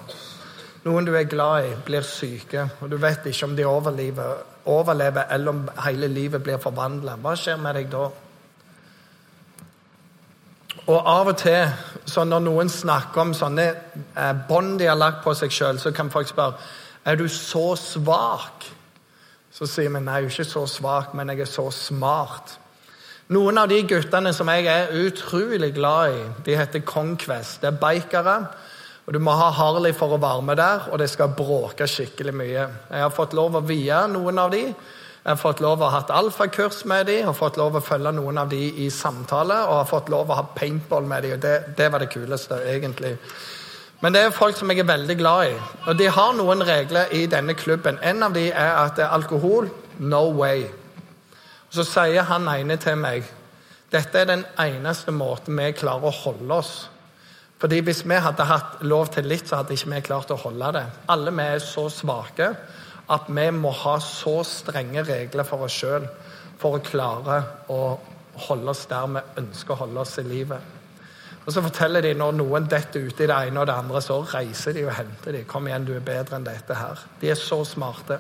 Noen 0.86 1.08
du 1.08 1.16
er 1.18 1.26
glad 1.30 1.66
i, 1.66 1.72
blir 1.86 2.06
syke, 2.06 2.68
og 2.82 2.92
du 2.92 3.00
vet 3.02 3.26
ikke 3.26 3.48
om 3.48 3.56
de 3.58 3.66
overlever, 3.66 4.44
overlever 4.70 5.32
eller 5.34 5.50
om 5.56 5.64
hele 5.86 6.08
livet 6.08 6.44
blir 6.46 6.62
forvandla. 6.62 7.18
Hva 7.22 7.34
skjer 7.40 7.58
med 7.62 7.80
deg 7.80 7.90
da? 7.94 8.06
Og 10.86 10.98
av 11.10 11.32
og 11.32 11.38
til, 11.42 11.72
når 12.30 12.44
noen 12.46 12.70
snakker 12.70 13.24
om 13.24 13.34
sånne 13.34 13.66
eh, 13.66 14.34
bånd 14.46 14.78
de 14.78 14.90
har 14.92 15.00
lagt 15.00 15.24
på 15.26 15.34
seg 15.34 15.54
sjøl, 15.54 15.82
så 15.82 15.90
kan 15.96 16.14
folk 16.14 16.30
spørre 16.30 16.62
er 17.06 17.18
du 17.18 17.28
så 17.30 17.76
svak. 17.78 18.66
Så 19.54 19.68
sier 19.70 19.92
vi 19.94 20.02
nei, 20.02 20.20
jeg 20.24 20.30
er 20.30 20.34
ikke 20.34 20.48
så 20.50 20.66
svak, 20.70 21.14
men 21.18 21.30
jeg 21.32 21.46
er 21.46 21.50
så 21.50 21.68
smart. 21.74 22.56
Noen 23.34 23.58
av 23.58 23.70
de 23.70 23.78
guttene 23.90 24.34
som 24.34 24.50
jeg 24.54 24.66
er 24.70 24.94
utrolig 25.06 25.72
glad 25.74 26.14
i, 26.14 26.24
de 26.46 26.58
heter 26.58 26.86
Conquest. 26.86 27.62
Det 27.62 27.72
er 27.72 27.80
bikere 27.82 28.36
og 29.06 29.14
Du 29.14 29.20
må 29.22 29.36
ha 29.38 29.52
Harley 29.54 29.94
for 29.94 30.16
å 30.16 30.22
være 30.22 30.42
med 30.42 30.58
der, 30.58 30.88
og 30.90 30.98
det 31.00 31.12
skal 31.12 31.34
bråke 31.38 31.86
skikkelig 31.88 32.34
mye. 32.34 32.68
Jeg 32.90 33.04
har 33.04 33.14
fått 33.14 33.36
lov 33.38 33.60
å 33.60 33.66
vie 33.66 34.00
noen 34.10 34.40
av 34.42 34.50
de. 34.54 34.64
Jeg 34.66 35.30
har 35.30 35.38
fått 35.42 35.62
lov 35.62 35.82
å 35.82 35.90
ha 35.90 36.00
hatt 36.00 36.14
alfakurs 36.14 36.84
med 36.90 37.06
de, 37.10 37.20
har 37.26 37.34
fått 37.34 37.58
lov 37.58 37.78
å 37.78 37.82
følge 37.86 38.12
noen 38.14 38.38
av 38.38 38.50
de 38.50 38.62
i 38.86 38.90
samtale 38.94 39.58
og 39.66 39.78
har 39.80 39.88
fått 39.90 40.10
lov 40.14 40.30
å 40.30 40.38
ha 40.38 40.46
paintball 40.58 41.06
med 41.10 41.26
de, 41.26 41.32
og 41.34 41.40
det, 41.42 41.54
det 41.78 41.88
var 41.94 42.02
det 42.02 42.10
kuleste, 42.14 42.60
egentlig. 42.70 43.16
Men 44.02 44.14
det 44.14 44.22
er 44.22 44.36
folk 44.36 44.58
som 44.58 44.70
jeg 44.70 44.82
er 44.84 44.90
veldig 44.90 45.18
glad 45.18 45.54
i. 45.54 45.56
Og 45.88 45.98
de 45.98 46.10
har 46.14 46.34
noen 46.38 46.66
regler 46.66 47.14
i 47.18 47.24
denne 47.30 47.56
klubben. 47.58 47.98
En 48.02 48.26
av 48.26 48.34
de 48.34 48.48
er 48.52 48.74
at 48.74 48.98
det 48.98 49.06
er 49.06 49.16
alkohol 49.18 49.70
no 49.98 50.26
way. 50.38 50.66
Så 51.74 51.86
sier 51.86 52.26
han 52.30 52.50
ene 52.50 52.78
til 52.82 52.98
meg 53.02 53.26
dette 53.94 54.20
er 54.20 54.28
den 54.28 54.44
eneste 54.60 55.14
måten 55.14 55.58
vi 55.58 55.72
klarer 55.78 56.10
å 56.10 56.20
holde 56.24 56.58
oss 56.58 56.74
fordi 57.66 57.80
Hvis 57.82 58.04
vi 58.06 58.14
hadde 58.22 58.46
hatt 58.46 58.82
lov 58.86 59.08
til 59.10 59.26
litt, 59.26 59.48
så 59.50 59.64
hadde 59.64 59.74
ikke 59.74 59.90
vi 59.90 60.02
klart 60.06 60.30
å 60.30 60.38
holde 60.38 60.68
det. 60.76 60.84
Alle 61.10 61.32
vi 61.34 61.46
er 61.56 61.64
så 61.66 61.88
svake 61.90 62.50
at 63.10 63.26
vi 63.26 63.46
må 63.58 63.72
ha 63.74 63.96
så 64.06 64.44
strenge 64.46 65.02
regler 65.08 65.48
for 65.50 65.66
oss 65.66 65.74
sjøl 65.74 66.06
for 66.62 66.78
å 66.78 66.84
klare 66.86 67.40
å 67.74 67.80
holde 68.46 68.70
oss 68.70 68.84
der 68.86 69.10
vi 69.16 69.24
ønsker 69.42 69.74
å 69.74 69.80
holde 69.80 70.04
oss 70.04 70.14
i 70.22 70.28
livet. 70.28 70.62
Og 71.42 71.50
Så 71.54 71.64
forteller 71.66 72.06
de 72.06 72.14
når 72.14 72.38
noen 72.38 72.70
detter 72.70 73.10
uti 73.10 73.26
det 73.26 73.34
ene 73.34 73.64
og 73.64 73.66
det 73.66 73.80
andre, 73.82 74.02
så 74.02 74.20
reiser 74.22 74.78
de 74.78 74.86
og 74.86 74.94
henter 75.00 75.34
de. 75.34 75.44
Kom 75.50 75.66
igjen, 75.66 75.90
du 75.90 75.96
er 75.96 76.06
bedre 76.06 76.38
enn 76.38 76.46
dette 76.46 76.78
her. 76.78 77.02
De 77.22 77.34
er 77.34 77.42
så 77.42 77.64
smarte. 77.66 78.20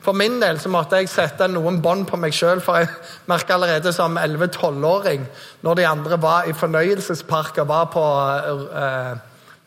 For 0.00 0.14
min 0.14 0.38
del 0.40 0.60
så 0.62 0.70
måtte 0.70 1.00
jeg 1.00 1.10
sette 1.10 1.48
noen 1.50 1.80
bånd 1.82 2.06
på 2.08 2.18
meg 2.20 2.34
sjøl, 2.36 2.60
for 2.62 2.78
jeg 2.78 2.90
merka 3.30 3.56
allerede 3.56 3.92
som 3.92 4.18
11-12-åring, 4.18 5.24
når 5.66 5.80
de 5.80 5.86
andre 5.88 6.18
var 6.22 6.46
i 6.46 6.54
fornøyelsesparker, 6.54 7.66
var 7.66 7.88
på 7.90 8.04
eh, 8.78 9.16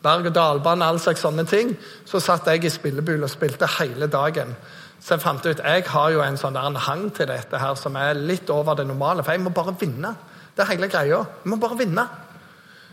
berg-og-dal-bane, 0.02 0.88
all 0.88 1.00
slags 1.02 1.22
sånne 1.24 1.44
ting, 1.48 1.74
så 2.08 2.20
satt 2.22 2.48
jeg 2.48 2.64
i 2.64 2.72
spillebul 2.72 3.22
og 3.22 3.30
spilte 3.30 3.68
hele 3.78 4.08
dagen. 4.10 4.56
Så 5.02 5.16
jeg 5.16 5.24
fant 5.24 5.46
ut 5.46 5.60
jeg 5.60 5.84
har 5.90 6.10
jo 6.14 6.22
en 6.22 6.38
sånn 6.38 6.56
der 6.56 6.66
en 6.68 6.78
hang 6.78 7.08
til 7.14 7.26
dette 7.26 7.58
her 7.58 7.74
som 7.78 7.96
er 7.98 8.14
litt 8.18 8.50
over 8.54 8.78
det 8.78 8.86
normale. 8.86 9.24
For 9.26 9.34
jeg 9.34 9.42
må 9.42 9.50
bare 9.54 9.74
vinne. 9.78 10.14
Det 10.54 10.62
er 10.62 10.70
hele 10.70 10.88
greia. 10.90 11.24
Jeg 11.42 11.50
må 11.50 11.58
bare 11.58 11.78
vinne. 11.80 12.04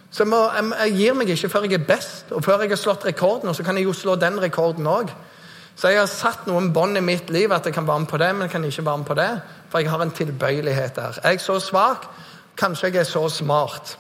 Så 0.10 0.24
jeg, 0.24 0.32
må, 0.32 0.40
jeg, 0.56 0.72
jeg 0.80 0.96
gir 0.98 1.18
meg 1.20 1.30
ikke 1.30 1.52
før 1.54 1.68
jeg 1.68 1.78
er 1.78 1.86
best, 1.86 2.32
og 2.34 2.42
før 2.42 2.64
jeg 2.66 2.74
har 2.74 2.82
slått 2.82 3.06
rekorden. 3.06 3.52
Og 3.52 3.58
så 3.58 3.66
kan 3.66 3.78
jeg 3.78 3.86
jo 3.86 3.94
slå 3.94 4.18
den 4.18 4.42
rekorden 4.42 4.90
òg. 4.90 5.14
Så 5.80 5.94
jeg 5.94 6.02
har 6.02 6.10
satt 6.12 6.48
noen 6.50 6.74
bånd 6.76 7.00
i 7.00 7.04
mitt 7.04 7.30
liv 7.32 7.54
at 7.56 7.64
jeg 7.64 7.74
kan 7.78 7.88
være 7.88 8.04
med 8.04 8.12
på 8.12 8.18
det, 8.20 8.28
men 8.36 8.48
jeg 8.48 8.52
kan 8.52 8.66
ikke 8.68 8.84
være 8.86 9.00
med 9.00 9.08
på 9.08 9.16
det. 9.16 9.30
For 9.72 9.80
jeg 9.80 9.92
har 9.94 10.02
en 10.04 10.12
tilbøyelighet 10.12 10.98
der. 10.98 11.20
Er 11.24 11.36
jeg 11.38 11.44
så 11.46 11.56
svak, 11.64 12.10
kanskje 12.60 12.90
jeg 12.90 13.00
er 13.06 13.08
så 13.08 13.22
smart. 13.32 13.94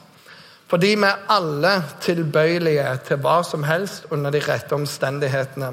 Fordi 0.67 0.89
vi 0.99 1.07
er 1.07 1.23
alle 1.31 1.71
tilbøyelige 2.03 2.89
til 3.07 3.23
hva 3.23 3.37
som 3.47 3.63
helst 3.63 4.11
under 4.11 4.35
de 4.35 4.43
rette 4.43 4.75
omstendighetene. 4.75 5.71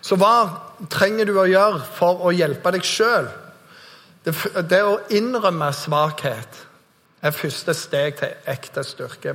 Så 0.00 0.14
hva 0.14 0.46
trenger 0.86 1.26
du 1.26 1.34
å 1.42 1.48
gjøre 1.50 1.82
for 1.98 2.22
å 2.22 2.32
hjelpe 2.32 2.70
deg 2.78 2.86
sjøl? 2.86 3.26
Det, 4.22 4.36
det 4.70 4.82
å 4.86 5.00
innrømme 5.10 5.72
svakhet 5.74 6.64
er 7.18 7.34
første 7.34 7.74
steg 7.74 8.22
til 8.22 8.40
ekte 8.46 8.86
styrke. 8.86 9.34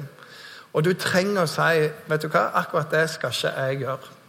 Og 0.72 0.88
du 0.88 0.94
trenger 0.96 1.44
å 1.44 1.50
si 1.52 1.88
vet 2.08 2.24
du 2.24 2.32
hva, 2.32 2.48
akkurat 2.64 2.96
det 2.96 3.10
skal 3.12 3.36
ikke 3.36 3.58
jeg 3.60 3.82
gjøre. 3.84 4.23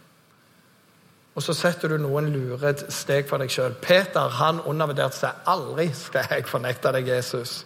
Og 1.35 1.43
så 1.43 1.53
setter 1.53 1.91
du 1.91 1.99
noen 1.99 2.29
lure 2.31 2.71
steg 2.87 3.27
for 3.27 3.43
deg 3.43 3.51
sjøl. 3.51 3.75
Peter 3.83 4.31
han 4.39 4.61
undervurderte 4.63 5.19
seg. 5.19 5.45
Aldri 5.51 5.89
skal 5.95 6.29
jeg 6.31 6.47
fornekte 6.47 6.93
deg, 6.95 7.09
Jesus. 7.11 7.63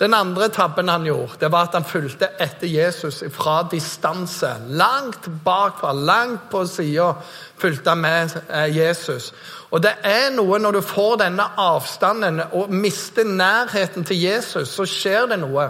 Den 0.00 0.14
andre 0.14 0.48
tabben 0.48 0.88
han 0.88 1.04
gjorde, 1.06 1.36
det 1.40 1.48
var 1.52 1.68
at 1.68 1.76
han 1.76 1.84
fulgte 1.86 2.26
etter 2.40 2.66
Jesus 2.66 3.20
fra 3.32 3.60
distanse. 3.70 4.50
Langt 4.68 5.28
bakfra, 5.44 5.92
langt 5.92 6.48
på 6.50 6.64
sida, 6.66 7.12
fulgte 7.60 7.92
han 7.92 8.02
med 8.02 8.34
eh, 8.48 8.76
Jesus. 8.76 9.30
Og 9.70 9.82
det 9.84 9.92
er 10.02 10.32
noe 10.34 10.58
når 10.58 10.78
du 10.78 10.80
får 10.84 11.20
denne 11.22 11.46
avstanden 11.60 12.42
og 12.50 12.72
mister 12.74 13.24
nærheten 13.24 14.04
til 14.08 14.20
Jesus, 14.24 14.74
så 14.74 14.88
skjer 14.88 15.30
det 15.30 15.38
noe. 15.44 15.68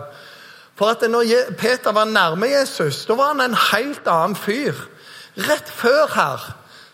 For 0.78 0.94
at 0.94 1.04
når 1.10 1.52
Peter 1.58 1.92
var 1.92 2.08
nærme 2.08 2.48
Jesus, 2.54 3.04
da 3.06 3.18
var 3.18 3.34
han 3.34 3.44
en 3.44 3.58
helt 3.68 4.08
annen 4.08 4.38
fyr. 4.38 4.74
Rett 5.36 5.68
før 5.68 6.08
her 6.16 6.48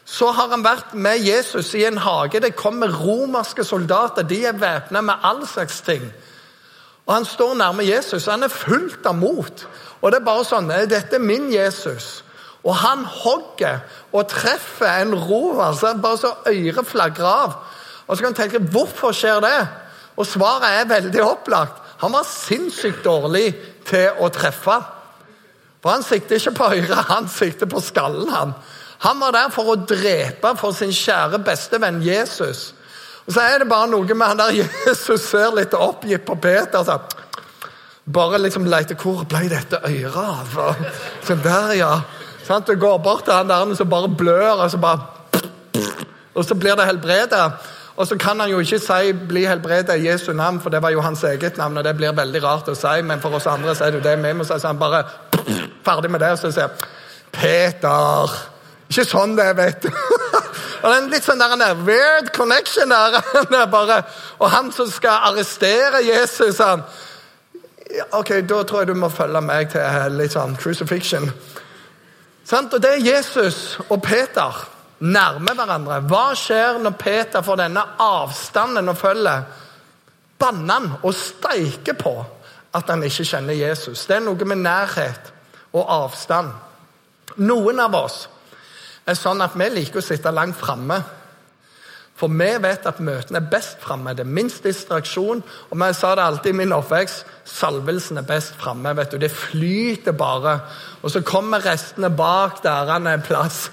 så 0.08 0.30
har 0.32 0.48
han 0.48 0.64
vært 0.64 0.94
med 0.96 1.20
Jesus 1.20 1.74
i 1.76 1.82
en 1.84 1.98
hage. 2.00 2.40
Det 2.40 2.56
kommer 2.56 2.94
romerske 2.96 3.64
soldater. 3.64 4.24
De 4.24 4.38
er 4.48 4.56
væpna 4.56 5.02
med 5.04 5.24
all 5.24 5.42
slags 5.46 5.82
ting. 5.84 6.06
Og 7.06 7.14
Han 7.14 7.24
står 7.24 7.54
nærme 7.54 7.84
Jesus. 7.84 8.26
Han 8.26 8.42
er 8.42 8.52
fullt 8.52 9.06
av 9.06 9.16
mot. 9.16 9.66
Og 10.00 10.12
det 10.12 10.20
er 10.20 10.24
bare 10.24 10.46
sånn, 10.48 10.72
Dette 10.88 11.18
er 11.18 11.24
min 11.24 11.50
Jesus. 11.52 12.22
Og 12.64 12.74
han 12.74 13.04
hogger 13.04 13.84
og 14.12 14.28
treffer 14.28 15.02
en 15.02 15.14
romer 15.14 15.76
så 15.78 15.92
bare 16.00 16.18
så 16.18 16.32
øret 16.50 16.86
flagrer 16.86 17.28
av. 17.28 17.54
Og 18.06 18.16
så 18.16 18.24
kan 18.24 18.32
du 18.34 18.40
tenke 18.40 18.62
hvorfor 18.72 19.12
skjer 19.12 19.40
det? 19.44 19.60
Og 20.16 20.26
svaret 20.26 20.80
er 20.80 20.90
veldig 20.90 21.22
opplagt. 21.22 21.84
Han 22.02 22.12
var 22.12 22.26
sinnssykt 22.26 23.04
dårlig 23.04 23.52
til 23.86 24.20
å 24.20 24.30
treffe. 24.34 24.80
For 25.82 25.94
han 25.94 26.02
sikter 26.02 26.40
ikke 26.40 26.56
på 26.58 26.72
øret, 26.80 27.04
han 27.12 27.28
sikter 27.30 27.70
på 27.70 27.80
skallen. 27.84 28.32
Han 28.32 28.56
Han 29.04 29.20
var 29.20 29.34
der 29.36 29.52
for 29.54 29.72
å 29.72 29.78
drepe 29.78 30.54
for 30.58 30.74
sin 30.74 30.92
kjære 30.94 31.38
bestevenn 31.46 32.02
Jesus. 32.02 32.72
Og 33.26 33.34
Så 33.34 33.44
er 33.44 33.62
det 33.62 33.68
bare 33.70 33.90
noe 33.90 34.14
med 34.14 34.26
han 34.26 34.40
der 34.40 34.56
Jesus 34.86 35.28
ser 35.28 35.54
litt 35.54 35.74
oppgitt 35.74 36.24
på 36.26 36.34
Peter. 36.42 36.84
Så 36.84 36.98
bare 38.08 38.40
liksom 38.40 38.66
leter 38.66 38.98
hvor 38.98 39.24
ble 39.28 39.46
dette 39.52 39.80
øret 39.84 40.16
av? 40.16 40.84
Så 41.26 41.36
der, 41.44 41.74
ja. 41.78 41.92
Sånn, 42.46 42.64
du 42.64 42.74
går 42.80 42.98
bort 43.04 43.26
til 43.26 43.36
han 43.36 43.50
der 43.50 43.74
som 43.76 43.90
bare 43.90 44.08
blør, 44.08 44.64
og 44.64 44.70
så 44.72 44.80
bare 44.80 45.14
Og 46.38 46.44
så 46.46 46.54
blir 46.54 46.76
det 46.78 46.86
helbredet. 46.86 47.74
Og 47.98 48.06
så 48.06 48.14
kan 48.16 48.38
han 48.40 48.50
jo 48.50 48.60
ikke 48.62 48.78
si 48.78 49.12
'bli 49.12 49.46
helbredet 49.46 49.98
i 49.98 50.06
Jesu 50.06 50.32
navn', 50.32 50.60
for 50.60 50.70
det 50.70 50.82
var 50.82 50.90
jo 50.90 51.00
hans 51.00 51.24
eget 51.24 51.56
navn. 51.56 51.78
og 51.78 51.84
Det 51.84 51.96
blir 51.96 52.12
veldig 52.12 52.42
rart 52.42 52.68
å 52.68 52.74
si, 52.74 53.02
men 53.02 53.20
for 53.20 53.34
oss 53.34 53.46
andre 53.46 53.74
så 53.74 53.84
er 53.84 53.90
det 53.90 53.98
jo 53.98 54.10
det 54.10 54.22
vi 54.22 54.32
må 54.32 54.44
si. 54.44 54.54
Så 54.58 54.66
han 54.66 54.78
bare 54.78 55.04
ferdig 55.84 56.10
med 56.10 56.20
det, 56.20 56.30
og 56.30 56.38
så 56.38 56.52
sier 56.52 56.68
'Peter' 57.32 58.57
Ikke 58.88 59.04
sånn 59.04 59.36
det, 59.36 59.50
vet 59.58 59.84
du. 59.84 59.90
og 60.80 60.86
det 60.86 60.94
er 60.94 61.02
en 61.02 61.10
litt 61.12 61.26
sånn 61.26 61.42
der, 61.42 61.54
en 61.54 61.84
weird 61.84 62.32
connection 62.36 62.94
der. 62.94 63.20
bare, 63.76 64.00
og 64.38 64.50
han 64.52 64.72
som 64.72 64.88
skal 64.92 65.28
arrestere 65.30 66.02
Jesus 66.06 66.62
han, 66.64 66.86
Ok, 68.12 68.34
da 68.44 68.58
tror 68.68 68.82
jeg 68.82 68.90
du 68.90 68.98
må 69.00 69.08
følge 69.08 69.40
meg 69.40 69.70
til 69.72 70.16
litt 70.18 70.34
sånn 70.34 70.58
crucifixion. 70.60 71.24
Og 72.52 72.74
Det 72.80 72.90
er 72.90 73.04
Jesus 73.04 73.78
og 73.88 74.02
Peter 74.04 74.58
nærmer 75.04 75.56
hverandre. 75.56 76.02
Hva 76.08 76.34
skjer 76.36 76.80
når 76.82 76.96
Peter 77.00 77.44
får 77.44 77.60
denne 77.62 77.84
avstanden 78.02 78.92
og 78.92 78.98
følger? 79.00 79.46
Banner 80.38 80.74
han 80.74 80.90
og 81.02 81.14
steiker 81.16 81.96
på 81.98 82.14
at 82.76 82.90
han 82.92 83.02
ikke 83.02 83.26
kjenner 83.26 83.56
Jesus? 83.56 84.06
Det 84.06 84.18
er 84.18 84.24
noe 84.26 84.48
med 84.48 84.62
nærhet 84.62 85.32
og 85.72 85.88
avstand. 85.88 86.52
Noen 87.40 87.80
av 87.80 87.96
oss 87.98 88.26
er 89.08 89.18
sånn 89.18 89.40
at 89.44 89.56
vi 89.56 89.70
liker 89.72 90.02
å 90.02 90.04
sitte 90.04 90.32
langt 90.34 90.58
framme. 90.58 90.98
For 92.18 92.32
vi 92.34 92.48
vet 92.58 92.86
at 92.90 92.98
møtene 93.04 93.38
er 93.38 93.50
best 93.50 93.78
framme. 93.82 94.14
Det 94.16 94.24
er 94.24 94.36
minst 94.38 94.64
distraksjon. 94.66 95.42
Og 95.70 95.84
jeg 95.84 95.94
sa 95.94 96.14
det 96.18 96.24
alltid 96.24 96.50
i 96.50 96.58
min 96.64 96.74
oppvekst 96.74 97.28
salvelsen 97.48 98.18
er 98.18 98.26
best 98.26 98.56
framme. 98.58 98.94
Det 98.94 99.30
flyter 99.30 100.16
bare. 100.18 100.58
Og 101.02 101.14
så 101.14 101.22
kommer 101.22 101.62
restene 101.62 102.10
bak 102.10 102.62
der 102.64 102.90
han 102.90 103.06
er 103.06 103.20
en 103.20 103.26
plass. 103.26 103.68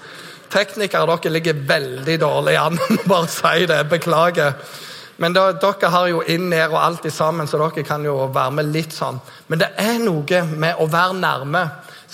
Teknikere, 0.52 1.10
dere 1.10 1.32
ligger 1.34 1.64
veldig 1.66 2.20
dårlig 2.22 2.54
an. 2.60 2.78
Bare 3.10 3.26
si 3.28 3.66
det. 3.66 3.80
Beklager. 3.90 4.54
Men 5.18 5.34
da, 5.34 5.48
dere 5.58 5.90
har 5.90 6.06
jo 6.12 6.22
inn, 6.22 6.46
ned 6.52 6.68
og 6.70 6.78
alt 6.78 7.08
sammen, 7.12 7.48
så 7.50 7.58
dere 7.58 7.82
kan 7.88 8.04
jo 8.04 8.28
være 8.30 8.54
med 8.60 8.70
litt 8.70 8.94
sånn. 8.94 9.18
Men 9.50 9.64
det 9.64 9.72
er 9.80 9.98
noe 10.04 10.42
med 10.54 10.78
å 10.78 10.86
være 10.92 11.18
nærme. 11.18 11.64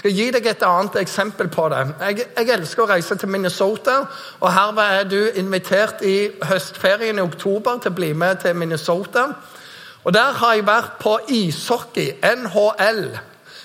Skal 0.03 0.17
gi 0.19 0.25
deg 0.35 0.47
et 0.51 0.63
annet 0.67 0.97
eksempel 0.99 1.47
på 1.47 1.69
det. 1.71 1.81
Jeg, 2.01 2.25
jeg 2.35 2.49
elsker 2.51 2.83
å 2.83 2.87
reise 2.91 3.15
til 3.15 3.29
Minnesota. 3.31 4.01
og 4.41 4.49
her 4.53 4.79
er 4.83 5.05
du 5.07 5.29
invitert 5.39 6.03
i 6.03 6.31
høstferien 6.43 7.19
i 7.19 7.23
oktober 7.23 7.79
til 7.79 7.93
å 7.93 7.95
bli 7.95 8.09
med 8.13 8.41
til 8.43 8.57
Minnesota. 8.57 9.29
Og 10.05 10.13
Der 10.13 10.33
har 10.33 10.55
jeg 10.55 10.67
vært 10.67 10.97
på 10.99 11.19
ishockey, 11.29 12.17
NHL. 12.23 13.19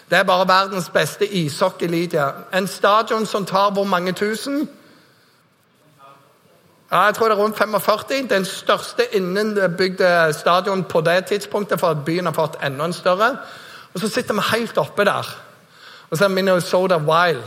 Det 0.09 0.19
er 0.19 0.23
bare 0.23 0.47
verdens 0.47 0.89
beste 0.93 1.25
ishockeyliga. 1.25 2.27
En 2.53 2.67
stadion 2.67 3.25
som 3.25 3.45
tar 3.45 3.71
hvor 3.71 3.89
mange 3.89 4.13
tusen? 4.13 4.69
Ja, 6.91 7.01
jeg 7.05 7.15
tror 7.15 7.27
det 7.27 7.37
er 7.37 7.41
rundt 7.41 7.57
45. 7.57 8.27
Den 8.29 8.45
største 8.45 9.09
innenbygde 9.11 10.33
stadion 10.33 10.83
på 10.83 11.01
det 11.01 11.25
tidspunktet, 11.25 11.79
for 11.79 11.87
at 11.87 12.05
byen 12.05 12.25
har 12.25 12.37
fått 12.37 12.61
enda 12.63 12.85
en 12.85 12.93
større. 12.93 13.37
Og 13.93 13.99
Så 13.99 14.07
sitter 14.07 14.33
vi 14.33 14.41
helt 14.51 14.77
oppe 14.77 15.05
der. 15.05 15.46
Og 16.09 16.17
så 16.17 16.25
er 16.25 16.33
Minnesota 16.33 16.97
Wild. 16.97 17.43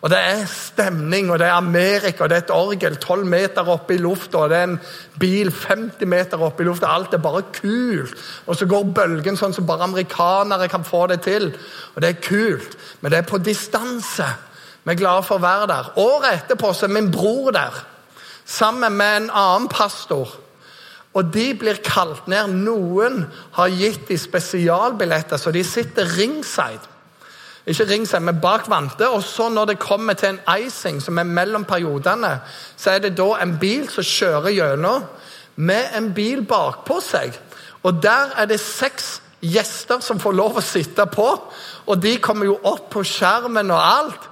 Og 0.00 0.10
Det 0.10 0.18
er 0.18 0.46
stemning, 0.46 1.30
og 1.30 1.38
det 1.38 1.46
er 1.46 1.52
Amerika, 1.52 2.22
og 2.22 2.30
det 2.30 2.36
er 2.36 2.42
et 2.42 2.50
orgel 2.50 2.96
12 2.96 3.26
meter 3.26 3.68
oppe 3.68 3.94
i 3.94 3.98
lufta, 3.98 4.38
og 4.38 4.50
det 4.50 4.58
er 4.58 4.68
en 4.68 4.80
bil 5.18 5.50
50 5.50 6.06
meter 6.06 6.42
oppe 6.42 6.62
i 6.62 6.66
lufta. 6.66 6.86
Alt 6.86 7.14
er 7.14 7.18
bare 7.18 7.42
kult. 7.42 8.14
Og 8.46 8.56
så 8.56 8.66
går 8.66 8.92
bølgen 8.94 9.36
sånn 9.36 9.52
som 9.52 9.66
bare 9.66 9.88
amerikanere 9.88 10.68
kan 10.70 10.86
få 10.86 11.06
det 11.10 11.20
til. 11.26 11.50
Og 11.94 12.02
det 12.02 12.08
er 12.12 12.22
kult, 12.22 12.76
men 13.00 13.10
det 13.10 13.18
er 13.18 13.26
på 13.26 13.40
distanse. 13.42 14.26
Vi 14.84 14.92
er 14.94 15.00
glade 15.00 15.24
for 15.26 15.40
å 15.40 15.42
være 15.42 15.66
der. 15.66 15.88
Året 15.98 16.44
etterpå 16.44 16.70
så 16.72 16.86
er 16.86 16.94
min 16.94 17.10
bror 17.10 17.50
der, 17.50 17.80
sammen 18.46 18.94
med 18.96 19.16
en 19.16 19.30
annen 19.34 19.66
pastor. 19.68 20.30
Og 21.14 21.34
de 21.34 21.48
blir 21.58 21.82
kalt 21.82 22.28
ned. 22.30 22.54
Noen 22.54 23.24
har 23.58 23.74
gitt 23.74 24.06
de 24.08 24.18
spesialbilletter, 24.18 25.36
så 25.36 25.50
de 25.50 25.64
sitter 25.66 26.06
ringside. 26.14 26.86
Ikke 27.68 27.84
ring 27.84 28.06
seg 28.08 28.22
med 28.24 28.40
bak 28.40 28.68
vante. 28.70 29.08
Og 29.08 29.22
så 29.22 29.48
når 29.52 29.72
det 29.72 29.78
kommer 29.82 30.16
til 30.16 30.28
en 30.34 30.40
icing, 30.58 31.02
som 31.02 31.18
er 31.18 31.28
mellom 31.28 31.64
periodene, 31.68 32.38
så 32.76 32.90
er 32.96 33.04
det 33.04 33.16
da 33.18 33.34
en 33.42 33.58
bil 33.60 33.88
som 33.92 34.06
kjører 34.06 34.54
gjennom 34.56 35.04
med 35.56 35.96
en 35.98 36.12
bil 36.14 36.44
bakpå 36.46 37.00
seg. 37.02 37.34
Og 37.82 38.02
der 38.02 38.32
er 38.38 38.46
det 38.46 38.60
seks 38.60 39.18
gjester 39.40 40.00
som 40.02 40.20
får 40.20 40.34
lov 40.34 40.58
å 40.58 40.64
sitte 40.64 41.06
på. 41.12 41.28
Og 41.86 42.02
de 42.02 42.16
kommer 42.22 42.48
jo 42.48 42.58
opp 42.62 42.90
på 42.94 43.04
skjermen 43.06 43.70
og 43.70 43.82
alt. 43.82 44.28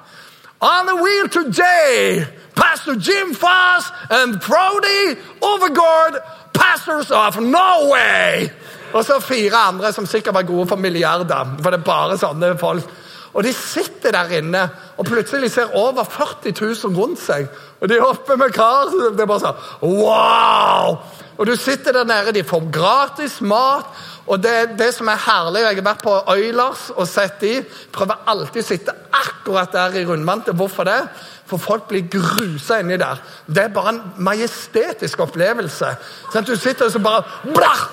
On 0.60 0.86
the 0.88 0.96
wheel 0.96 1.28
today, 1.28 2.24
Pastor 2.54 2.94
Jim 2.94 3.34
Foss 3.34 3.90
and 4.10 4.40
Brody 4.40 5.20
Overgård, 5.40 6.16
pastors 6.54 7.10
of 7.10 7.36
Norway. 7.40 8.48
Og 8.92 9.04
så 9.04 9.20
fire 9.20 9.56
andre 9.56 9.92
som 9.92 10.06
sikkert 10.06 10.34
var 10.34 10.42
gode 10.42 10.68
for 10.68 10.76
milliarder. 10.76 11.56
For 11.62 11.70
det 11.70 11.80
er 11.80 11.84
bare 11.84 12.16
sånne 12.18 12.54
folk. 12.58 12.88
Og 13.36 13.44
de 13.44 13.52
sitter 13.52 14.14
der 14.16 14.38
inne 14.38 14.62
og 14.96 15.04
plutselig 15.04 15.50
ser 15.52 15.74
over 15.76 16.06
40 16.08 16.54
000 16.56 16.96
rundt 16.96 17.20
seg. 17.20 17.50
Og 17.80 17.90
de 17.90 18.00
hopper 18.00 18.38
med 18.40 18.54
kar. 18.56 18.88
Det 19.12 19.20
er 19.20 19.28
bare 19.28 19.44
sånn 19.44 19.64
Wow! 19.84 20.96
Og 21.36 21.44
du 21.44 21.52
sitter 21.60 21.92
der 21.92 22.06
nede, 22.08 22.32
de 22.32 22.44
får 22.48 22.70
gratis 22.72 23.42
mat. 23.44 23.90
Og 24.26 24.40
det, 24.42 24.78
det 24.78 24.88
som 24.96 25.10
er 25.12 25.20
herlig 25.22 25.62
Jeg 25.66 25.76
har 25.76 25.84
vært 25.86 26.02
på 26.06 26.14
Oilers 26.32 26.88
og 26.96 27.04
sett 27.10 27.36
de. 27.44 27.58
Prøver 27.92 28.24
alltid 28.32 28.62
å 28.64 28.68
sitte 28.70 28.96
akkurat 29.20 29.74
der 29.74 30.00
i 30.00 30.06
rundvante. 30.08 30.56
Hvorfor 30.56 30.88
det? 30.88 31.02
For 31.46 31.62
folk 31.62 31.86
blir 31.90 32.08
grusa 32.10 32.80
inni 32.80 32.96
der. 32.98 33.20
Det 33.46 33.66
er 33.66 33.76
bare 33.76 33.94
en 33.94 34.02
majestetisk 34.16 35.22
opplevelse. 35.28 35.92
Sånn 36.32 36.42
at 36.42 36.48
Du 36.48 36.56
sitter 36.56 36.88
og 36.88 36.96
så 36.96 37.04
bare 37.04 37.52
blah! 37.52 37.86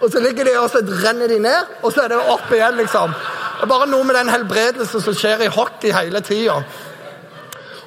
Og 0.00 0.12
så 0.12 0.20
ligger 0.22 0.46
de 0.46 0.54
og 0.58 0.68
så 0.70 0.82
renner 1.04 1.30
de 1.30 1.38
ned, 1.42 1.72
og 1.82 1.92
så 1.92 2.04
er 2.04 2.12
det 2.12 2.18
opp 2.34 2.52
igjen, 2.54 2.76
liksom. 2.78 3.14
Det 3.58 3.66
er 3.66 3.70
bare 3.72 3.88
noe 3.90 4.06
med 4.06 4.14
den 4.14 4.30
helbredelsen 4.30 5.02
som 5.02 5.16
skjer 5.16 5.42
i 5.46 5.50
hockey 5.50 5.90
hele 5.94 6.20
tida. 6.22 6.60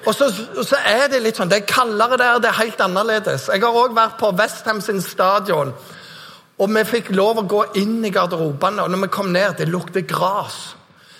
Og 0.05 0.15
så, 0.17 0.27
så, 0.65 0.79
er 0.85 1.07
det 1.11 1.21
litt 1.21 1.37
sånn, 1.37 1.49
det 1.51 1.61
er 1.61 1.69
kaldere 1.69 2.17
der, 2.17 2.41
det 2.41 2.49
er 2.49 2.57
helt 2.57 2.81
annerledes. 2.81 3.47
Jeg 3.53 3.61
har 3.63 3.77
òg 3.83 3.95
vært 3.95 4.17
på 4.19 4.31
Westham 4.35 4.81
sin 4.81 5.01
stadion. 5.05 5.71
Og 6.61 6.69
vi 6.73 6.83
fikk 6.89 7.13
lov 7.15 7.39
å 7.41 7.47
gå 7.49 7.63
inn 7.79 7.99
i 8.05 8.11
garderobene, 8.13 8.83
og 8.83 8.91
når 8.91 9.05
vi 9.05 9.11
kom 9.13 9.31
ned, 9.33 9.59
det 9.61 9.69
lukter 9.69 10.03
gras. 10.09 10.73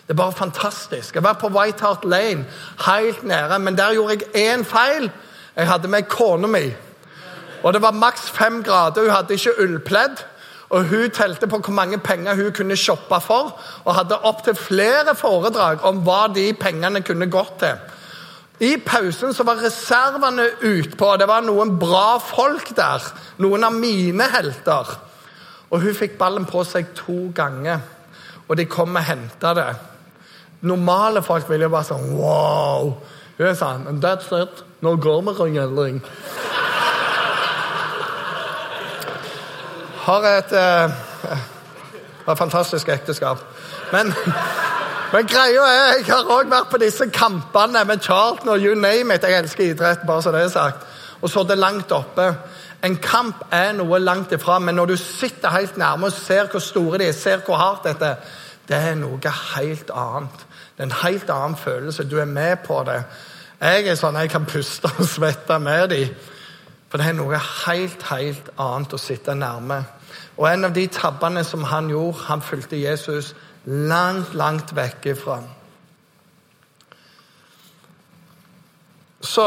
Det 0.05 0.15
er 0.15 0.19
bare 0.19 0.35
fantastisk. 0.35 1.15
Jeg 1.15 1.23
var 1.23 1.37
på 1.39 1.51
White 1.53 1.85
Hart 1.85 2.05
Lane, 2.09 2.43
helt 2.87 3.23
nede, 3.23 3.59
men 3.59 3.77
der 3.77 3.95
gjorde 3.95 4.17
jeg 4.17 4.49
én 4.49 4.65
feil. 4.67 5.07
Jeg 5.55 5.69
hadde 5.69 5.87
med 5.87 6.09
kona 6.09 6.49
mi. 6.49 6.65
Og 7.63 7.73
det 7.73 7.81
var 7.81 7.93
maks 7.93 8.29
fem 8.33 8.63
grader. 8.65 9.05
Hun 9.05 9.13
hadde 9.13 9.37
ikke 9.37 9.55
ullpledd. 9.61 10.25
Og 10.71 10.87
hun 10.87 11.11
telte 11.11 11.49
på 11.51 11.59
hvor 11.59 11.75
mange 11.75 11.99
penger 11.99 12.37
hun 12.39 12.53
kunne 12.55 12.77
shoppe 12.79 13.19
for, 13.23 13.55
og 13.83 13.95
hadde 13.95 14.21
opptil 14.27 14.55
flere 14.55 15.15
foredrag 15.19 15.83
om 15.87 15.99
hva 16.05 16.27
de 16.31 16.51
pengene 16.55 17.03
kunne 17.03 17.27
gått 17.31 17.57
til. 17.59 17.81
I 18.61 18.75
pausen 18.85 19.33
så 19.33 19.43
var 19.43 19.59
reservene 19.63 20.45
utpå, 20.61 21.13
og 21.13 21.19
det 21.19 21.27
var 21.27 21.41
noen 21.41 21.73
bra 21.81 22.19
folk 22.21 22.69
der. 22.77 23.03
Noen 23.41 23.65
av 23.65 23.73
mine 23.73 24.27
helter. 24.31 24.91
Og 25.71 25.81
hun 25.81 25.97
fikk 25.97 26.19
ballen 26.19 26.45
på 26.45 26.63
seg 26.67 26.91
to 26.95 27.31
ganger, 27.35 27.81
og 28.47 28.59
de 28.59 28.67
kom 28.69 28.95
og 28.95 29.07
henta 29.07 29.55
det. 29.57 29.69
Normale 30.61 31.23
folk 31.25 31.49
ville 31.49 31.65
jo 31.65 31.73
bare 31.73 31.89
sånn 31.89 32.11
Wow! 32.19 32.93
Hun 33.39 33.47
er 33.49 33.57
sånn 33.57 34.01
that's 34.03 34.29
it. 34.37 34.61
Nå 34.85 34.93
går 35.01 35.23
vi, 35.25 35.33
Røngeldring. 35.39 36.03
Har 40.01 40.25
et 40.25 40.53
uh, 40.57 40.91
et 42.31 42.37
fantastisk 42.37 42.89
ekteskap. 42.89 43.37
Men 43.91 44.13
men 45.11 45.27
greia 45.27 45.63
er, 45.67 45.97
jeg 45.99 46.05
har 46.07 46.29
òg 46.31 46.47
vært 46.47 46.69
på 46.71 46.79
disse 46.79 47.03
kampene 47.11 47.81
med 47.83 47.99
Charlton 47.99 48.53
og 48.53 48.63
you 48.63 48.77
name 48.79 49.11
it. 49.11 49.25
Jeg 49.27 49.43
elsker 49.43 49.65
idrett, 49.65 50.05
bare 50.07 50.23
så 50.23 50.31
det 50.31 50.45
er 50.45 50.53
sagt. 50.53 50.85
Og 51.21 51.29
så 51.29 51.43
det 51.43 51.57
langt 51.59 51.91
oppe. 51.91 52.29
En 52.83 52.95
kamp 52.95 53.43
er 53.51 53.73
noe 53.75 53.99
langt 53.99 54.31
ifra, 54.31 54.55
men 54.59 54.79
når 54.79 54.93
du 54.93 54.95
sitter 54.97 55.51
helt 55.51 55.75
nærme 55.77 56.07
og 56.07 56.15
ser 56.15 56.47
hvor 56.47 56.63
store 56.63 57.01
de 57.01 57.09
er, 57.09 57.17
ser 57.17 57.43
hvor 57.45 57.59
hardt 57.59 57.83
dette 57.89 58.07
er, 58.07 58.31
det 58.69 58.79
er 58.79 58.95
noe 58.95 59.35
helt 59.57 59.91
annet. 59.91 60.45
Det 60.77 60.85
er 60.85 60.87
en 60.87 60.99
helt 61.03 61.29
annen 61.29 61.59
følelse. 61.59 62.07
Du 62.07 62.15
er 62.19 62.25
med 62.25 62.63
på 62.63 62.79
det. 62.87 63.01
Jeg 63.61 63.91
er 63.91 63.99
sånn, 63.99 64.15
jeg 64.15 64.31
kan 64.31 64.47
puste 64.47 64.89
og 64.95 65.05
svette 65.11 65.59
med 65.59 65.91
dem. 65.91 66.15
For 66.91 66.99
det 66.99 67.07
er 67.07 67.15
noe 67.15 67.39
helt, 67.39 68.03
helt 68.11 68.49
annet 68.59 68.93
å 68.93 68.99
sitte 68.99 69.35
nærme. 69.35 69.79
Og 70.35 70.47
en 70.49 70.67
av 70.67 70.73
de 70.75 70.83
tabbene 70.91 71.43
som 71.47 71.63
han 71.71 71.87
gjorde, 71.89 72.25
han 72.27 72.43
fulgte 72.43 72.79
Jesus 72.79 73.31
langt, 73.65 74.33
langt 74.35 74.73
vekk 74.75 75.05
ifra. 75.13 75.37
Så 79.21 79.45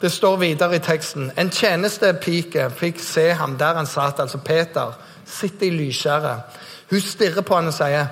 det 0.00 0.12
står 0.12 0.36
videre 0.36 0.76
i 0.76 0.84
teksten 0.84 1.30
En 1.40 1.50
tjenestepike 1.50 2.68
fikk 2.76 3.00
se 3.00 3.30
ham 3.32 3.56
der 3.58 3.74
han 3.80 3.88
satt, 3.88 4.20
altså 4.20 4.38
Peter, 4.38 4.92
sitte 5.24 5.66
i 5.66 5.72
lysskjæret. 5.74 6.62
Hun 6.90 7.00
stirrer 7.00 7.42
på 7.42 7.56
han 7.56 7.72
og 7.72 7.74
sier 7.74 8.06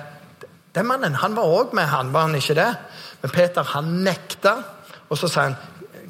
den 0.75 0.87
mannen 0.89 1.15
han 1.15 1.35
var 1.37 1.47
òg 1.47 1.71
med, 1.77 1.87
han, 1.87 2.11
var 2.13 2.27
han 2.27 2.35
ikke 2.35 2.57
det? 2.57 2.71
Men 3.21 3.31
Peter 3.31 3.63
han 3.63 3.93
nekta, 4.03 4.57
og 5.09 5.17
så 5.17 5.27
sa 5.31 5.47
han 5.47 5.55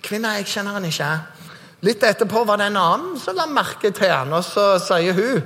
kvinne, 0.02 0.32
jeg 0.40 0.48
kjenner 0.50 0.80
han 0.80 0.88
ikke. 0.90 1.12
Litt 1.86 2.04
etterpå 2.04 2.44
var 2.48 2.58
det 2.58 2.72
en 2.72 2.82
annen 2.82 3.18
som 3.22 3.38
la 3.38 3.46
merke 3.50 3.92
til 3.94 4.10
han, 4.10 4.34
og 4.34 4.44
så 4.48 4.76
sier 4.82 5.14
hun 5.18 5.44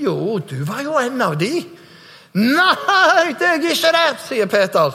jo, 0.00 0.38
du 0.40 0.62
var 0.64 0.80
jo 0.80 0.94
en 0.96 1.20
av 1.20 1.34
de. 1.36 1.50
Nei, 2.34 3.34
det 3.38 3.46
er 3.46 3.58
jeg 3.60 3.76
ikke 3.76 3.90
det, 3.92 4.06
sier 4.24 4.48
Peter. 4.50 4.94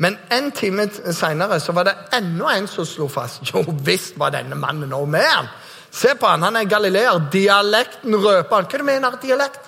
Men 0.00 0.18
en 0.32 0.50
time 0.56 0.86
seinere 1.12 1.58
var 1.76 1.88
det 1.88 1.96
enda 2.16 2.52
en 2.56 2.68
som 2.68 2.86
slo 2.88 3.08
fast. 3.08 3.42
Jo 3.48 3.64
visst 3.84 4.18
var 4.20 4.32
denne 4.32 4.56
mannen 4.56 4.92
òg 4.96 5.08
med 5.08 5.24
han. 5.24 5.48
Se 5.90 6.14
på 6.14 6.28
han, 6.28 6.44
han 6.46 6.56
er 6.56 6.68
galileer. 6.68 7.18
Dialekten 7.32 8.16
røper 8.16 8.56
han. 8.56 8.68
Hva 8.68 8.78
du 8.78 8.84
mener 8.84 9.16
dialekt? 9.22 9.58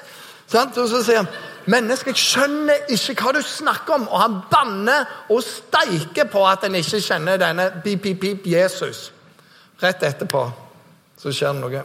dialekt? 0.53 0.79
Og 0.79 0.89
så 0.89 1.03
sier 1.05 1.25
han 1.25 1.33
mennesket 1.73 2.19
skjønner 2.19 2.87
ikke 2.93 3.17
hva 3.21 3.35
du 3.37 3.43
snakker 3.45 3.99
om. 3.99 4.07
Og 4.09 4.21
han 4.23 4.39
banner 4.51 5.29
og 5.33 5.43
steiker 5.45 6.31
på 6.33 6.47
at 6.49 6.65
en 6.69 6.79
ikke 6.81 7.03
kjenner 7.03 7.41
denne 7.41 7.69
pip-pip-pip 7.85 8.47
Jesus. 8.53 9.11
Rett 9.83 10.05
etterpå 10.07 10.45
så 11.19 11.33
skjer 11.35 11.57
det 11.57 11.63
noe. 11.63 11.83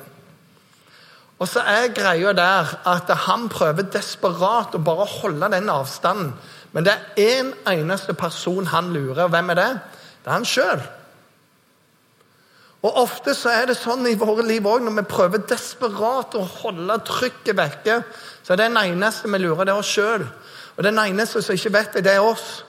Og 1.37 1.49
så 1.49 1.61
er 1.69 1.93
greia 1.93 2.33
der 2.33 2.69
at 2.89 3.09
han 3.27 3.45
prøver 3.53 3.89
desperat 3.93 4.73
å 4.73 4.81
bare 4.81 5.05
holde 5.19 5.49
den 5.53 5.69
avstanden. 5.69 6.31
Men 6.73 6.85
det 6.85 6.93
er 6.93 7.21
én 7.21 7.51
en 7.65 7.79
eneste 7.85 8.13
person 8.17 8.67
han 8.73 8.91
lurer. 8.93 9.25
Og 9.25 9.33
hvem 9.33 9.53
er 9.53 9.59
det? 9.59 9.71
Det 10.23 10.31
er 10.31 10.35
han 10.35 10.45
sjøl. 10.45 10.81
Og 12.85 12.97
ofte 13.01 13.33
så 13.33 13.49
er 13.49 13.69
det 13.69 13.77
sånn 13.79 14.05
i 14.09 14.17
våre 14.17 14.45
liv 14.45 14.65
òg, 14.69 14.83
når 14.85 14.99
vi 14.99 15.09
prøver 15.09 15.45
desperat 15.49 16.35
å 16.37 16.43
holde 16.61 16.99
trykket 17.07 17.57
vekke, 17.57 18.01
så 18.45 18.53
er 18.53 18.59
det 18.59 18.67
den 18.69 18.81
eneste 18.83 19.31
vi 19.33 19.41
lurer, 19.41 19.65
det 19.65 19.73
er 19.73 19.81
oss 19.81 19.89
sjøl. 19.89 20.27
Og 20.77 20.85
den 20.85 21.01
eneste 21.01 21.41
som 21.41 21.57
ikke 21.57 21.73
vet 21.73 21.97
det, 21.97 22.05
det 22.05 22.13
er 22.13 22.25
oss. 22.25 22.61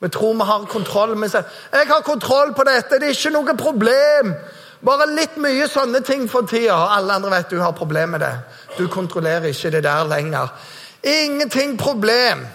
Vi 0.00 0.08
tror 0.08 0.34
vi 0.34 0.44
har 0.44 0.64
kontroll. 0.68 1.22
Vi 1.22 1.28
sier 1.28 1.42
'Jeg 1.72 1.86
har 1.88 2.00
kontroll 2.00 2.54
på 2.54 2.62
dette. 2.64 2.94
Det 2.94 3.02
er 3.02 3.08
ikke 3.08 3.30
noe 3.30 3.56
problem.' 3.56 4.34
Bare 4.84 5.06
litt 5.08 5.36
mye 5.36 5.68
sånne 5.68 6.00
ting 6.04 6.30
for 6.30 6.46
tida. 6.46 6.76
Alle 6.96 7.12
andre 7.12 7.30
vet 7.30 7.50
du 7.50 7.60
har 7.60 7.72
problemer 7.72 8.18
med 8.18 8.20
det. 8.20 8.38
Du 8.78 8.88
kontrollerer 8.88 9.44
ikke 9.44 9.70
det 9.70 9.84
der 9.84 10.04
lenger. 10.04 10.48
Ingenting 11.02 11.78
problem. 11.78 12.46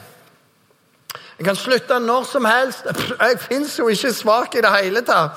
Jeg 1.40 1.46
kan 1.46 1.56
slutte 1.56 2.00
når 2.00 2.24
som 2.24 2.46
helst. 2.46 2.86
Jeg 3.22 3.40
fins 3.40 3.80
jo 3.80 3.88
ikke 3.88 4.14
svak 4.14 4.56
i 4.56 4.62
det 4.62 4.72
hele 4.84 5.02
tatt. 5.02 5.32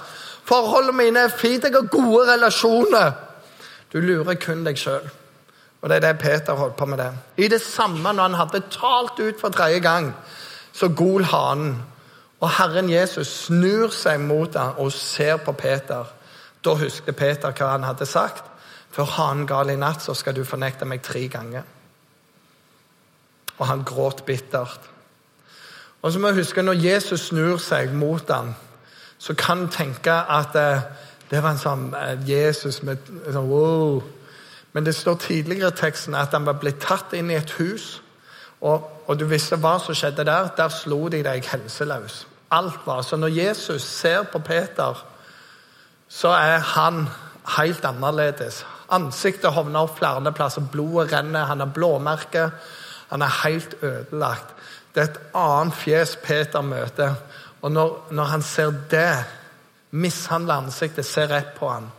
Forholdene 0.45 0.97
mine 0.97 1.21
er 1.21 1.29
fint. 1.29 1.65
Jeg 1.65 1.73
har 1.73 1.89
gode 1.89 2.33
relasjoner. 2.33 3.13
Du 3.93 4.01
lurer 4.01 4.35
kun 4.35 4.65
deg 4.67 4.77
sjøl. 4.79 5.09
Og 5.81 5.89
det 5.89 5.97
er 5.97 6.01
det 6.01 6.19
Peter 6.19 6.53
holdt 6.53 6.77
på 6.77 6.87
med. 6.87 6.99
det. 6.99 7.11
I 7.37 7.49
det 7.49 7.61
samme 7.61 8.13
når 8.13 8.23
han 8.23 8.35
hadde 8.35 8.61
talt 8.71 9.21
ut 9.21 9.41
for 9.41 9.49
tredje 9.49 9.79
gang, 9.79 10.15
så 10.73 10.89
gol 10.89 11.25
hanen. 11.25 11.83
Og 12.41 12.51
Herren 12.59 12.91
Jesus 12.91 13.29
snur 13.47 13.93
seg 13.95 14.21
mot 14.21 14.57
ham 14.59 14.81
og 14.83 14.93
ser 14.93 15.37
på 15.37 15.53
Peter. 15.53 16.09
Da 16.65 16.75
husker 16.81 17.13
Peter 17.13 17.53
hva 17.53 17.75
han 17.75 17.87
hadde 17.87 18.07
sagt. 18.07 18.45
Før 18.95 19.11
hanen 19.17 19.47
gal 19.47 19.71
i 19.71 19.79
natt, 19.79 20.03
så 20.03 20.15
skal 20.15 20.37
du 20.37 20.45
fornekte 20.47 20.87
meg 20.87 21.03
tre 21.03 21.27
ganger. 21.29 21.63
Og 23.59 23.67
han 23.67 23.85
gråt 23.87 24.25
bittert. 24.27 24.91
Og 26.03 26.13
så 26.13 26.21
må 26.21 26.29
jeg 26.29 26.43
huske, 26.43 26.63
Når 26.63 26.73
Jesus 26.73 27.21
snur 27.21 27.57
seg 27.57 27.95
mot 27.95 28.31
ham, 28.31 28.55
så 29.19 29.35
kan 29.35 29.61
du 29.61 29.67
tenke 29.73 30.13
at 30.13 30.57
eh, 30.57 30.83
det 31.31 31.43
var 31.43 31.55
en 31.55 31.59
sånn 31.59 31.85
eh, 31.97 32.19
Jesus 32.29 32.83
med 32.83 32.99
sånn, 33.09 33.49
wow. 33.49 34.03
Men 34.73 34.85
det 34.85 34.95
står 34.95 35.15
tidligere 35.23 35.73
i 35.73 35.79
teksten 35.79 36.15
at 36.15 36.35
han 36.35 36.45
var 36.47 36.59
blitt 36.61 36.83
tatt 36.83 37.15
inn 37.17 37.31
i 37.31 37.39
et 37.39 37.55
hus. 37.59 38.03
Og, 38.65 38.91
og 39.07 39.19
du 39.21 39.27
visste 39.29 39.61
hva 39.61 39.77
som 39.83 39.97
skjedde 39.97 40.25
der. 40.25 40.49
Der 40.57 40.73
slo 40.73 41.03
de 41.13 41.21
deg 41.27 41.45
helseløs. 41.51 42.25
Alt 42.55 42.87
var. 42.87 43.03
Så 43.03 43.17
når 43.21 43.35
Jesus 43.37 43.83
ser 43.83 44.25
på 44.33 44.41
Peter 44.45 45.05
så 46.09 46.29
er 46.29 46.59
han 46.59 47.09
helt 47.57 47.85
annerledes. 47.85 48.63
Ansiktet 48.93 49.53
hovner 49.53 49.87
opp 49.87 49.99
flere 49.99 50.33
plasser, 50.33 50.63
blodet 50.73 51.13
renner, 51.13 51.49
han 51.49 51.61
har 51.61 51.73
blåmerker. 51.75 52.51
Han 53.11 53.23
er 53.23 53.41
helt 53.43 53.75
ødelagt. 53.83 54.55
Det 54.95 55.03
er 55.03 55.09
et 55.11 55.21
annet 55.35 55.75
fjes 55.75 56.17
Peter 56.23 56.63
møter. 56.63 57.17
Og 57.63 57.73
når, 57.73 57.97
når 58.11 58.25
han 58.25 58.43
ser 58.43 58.71
det, 58.91 59.25
mishandler 59.91 60.55
ansiktet, 60.55 61.07
ser 61.07 61.33
rett 61.33 61.55
på 61.59 61.69
han, 61.69 61.91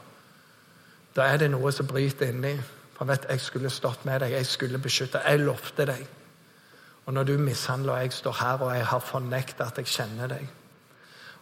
da 1.16 1.28
er 1.28 1.40
det 1.40 1.50
noe 1.52 1.72
som 1.72 1.88
bryter 1.88 2.32
inni. 2.32 2.54
For 2.96 3.08
vet, 3.08 3.28
jeg 3.30 3.42
skulle 3.44 3.72
stått 3.72 4.06
med 4.08 4.22
deg, 4.24 4.38
jeg 4.38 4.48
skulle 4.48 4.80
beskytte, 4.80 5.24
jeg 5.28 5.44
lovte 5.44 5.88
deg. 5.88 6.08
Og 7.06 7.14
når 7.14 7.24
du 7.24 7.38
mishandler, 7.38 7.94
og 7.94 8.02
jeg 8.02 8.14
står 8.14 8.38
her 8.40 8.62
og 8.66 8.76
jeg 8.76 8.86
har 8.86 9.00
fornekta 9.00 9.68
at 9.70 9.78
jeg 9.78 9.92
kjenner 9.94 10.32
deg 10.32 10.48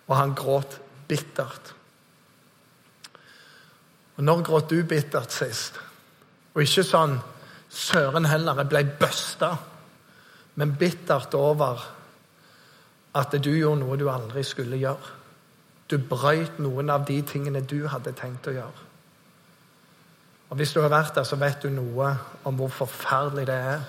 Og 0.07 0.17
han 0.17 0.33
gråt 0.35 0.81
bittert. 1.07 1.73
Og 4.17 4.23
Når 4.23 4.41
gråt 4.43 4.69
du 4.69 4.83
bittert 4.83 5.31
sist? 5.31 5.79
Og 6.53 6.61
ikke 6.61 6.83
sånn 6.83 7.21
Søren 7.73 8.27
heller, 8.29 8.59
jeg 8.61 8.69
ble 8.69 8.83
busta. 8.99 9.55
Men 10.55 10.75
bittert 10.77 11.33
over 11.33 11.81
at 13.17 13.33
du 13.33 13.49
gjorde 13.49 13.79
noe 13.81 13.97
du 13.97 14.09
aldri 14.11 14.43
skulle 14.45 14.77
gjøre. 14.77 15.15
Du 15.89 15.97
brøyt 15.97 16.59
noen 16.61 16.91
av 16.93 17.07
de 17.07 17.17
tingene 17.25 17.63
du 17.65 17.87
hadde 17.89 18.13
tenkt 18.17 18.47
å 18.47 18.53
gjøre. 18.53 18.85
Og 20.49 20.57
Hvis 20.57 20.73
du 20.73 20.81
har 20.81 20.93
vært 20.93 21.15
der, 21.15 21.25
så 21.25 21.35
vet 21.41 21.63
du 21.63 21.69
noe 21.73 22.11
om 22.45 22.57
hvor 22.59 22.69
forferdelig 22.69 23.47
det 23.49 23.57
er. 23.57 23.85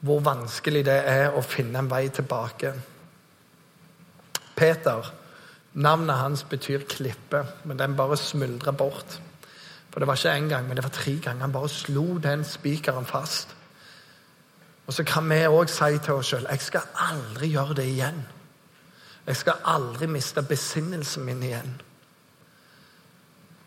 Hvor 0.00 0.20
vanskelig 0.20 0.84
det 0.86 0.98
er 1.08 1.34
å 1.34 1.42
finne 1.42 1.80
en 1.80 1.90
vei 1.90 2.08
tilbake. 2.08 2.72
Peter, 4.56 5.12
navnet 5.72 6.16
hans 6.16 6.44
betyr 6.48 6.84
klippe, 6.88 7.44
men 7.64 7.78
den 7.78 7.96
bare 7.96 8.16
smuldrer 8.16 8.72
bort. 8.72 9.20
For 9.90 10.00
det 10.00 10.08
var 10.08 10.16
ikke 10.16 10.36
én 10.36 10.48
gang, 10.48 10.66
men 10.68 10.76
det 10.76 10.84
var 10.84 10.92
tre 10.92 11.16
ganger. 11.24 11.40
Han 11.40 11.52
bare 11.52 11.68
slo 11.68 12.18
den 12.18 12.44
spikeren 12.44 13.06
fast. 13.08 13.56
Og 14.86 14.92
så 14.92 15.04
kan 15.04 15.30
vi 15.30 15.40
òg 15.48 15.70
si 15.72 15.98
til 15.98 16.14
oss 16.14 16.30
sjøl 16.30 16.46
jeg 16.50 16.62
skal 16.62 16.90
aldri 17.10 17.48
gjøre 17.50 17.74
det 17.74 17.86
igjen. 17.90 18.20
Jeg 19.26 19.36
skal 19.36 19.64
aldri 19.64 20.06
miste 20.06 20.42
besinnelsen 20.42 21.24
min 21.24 21.42
igjen. 21.42 21.72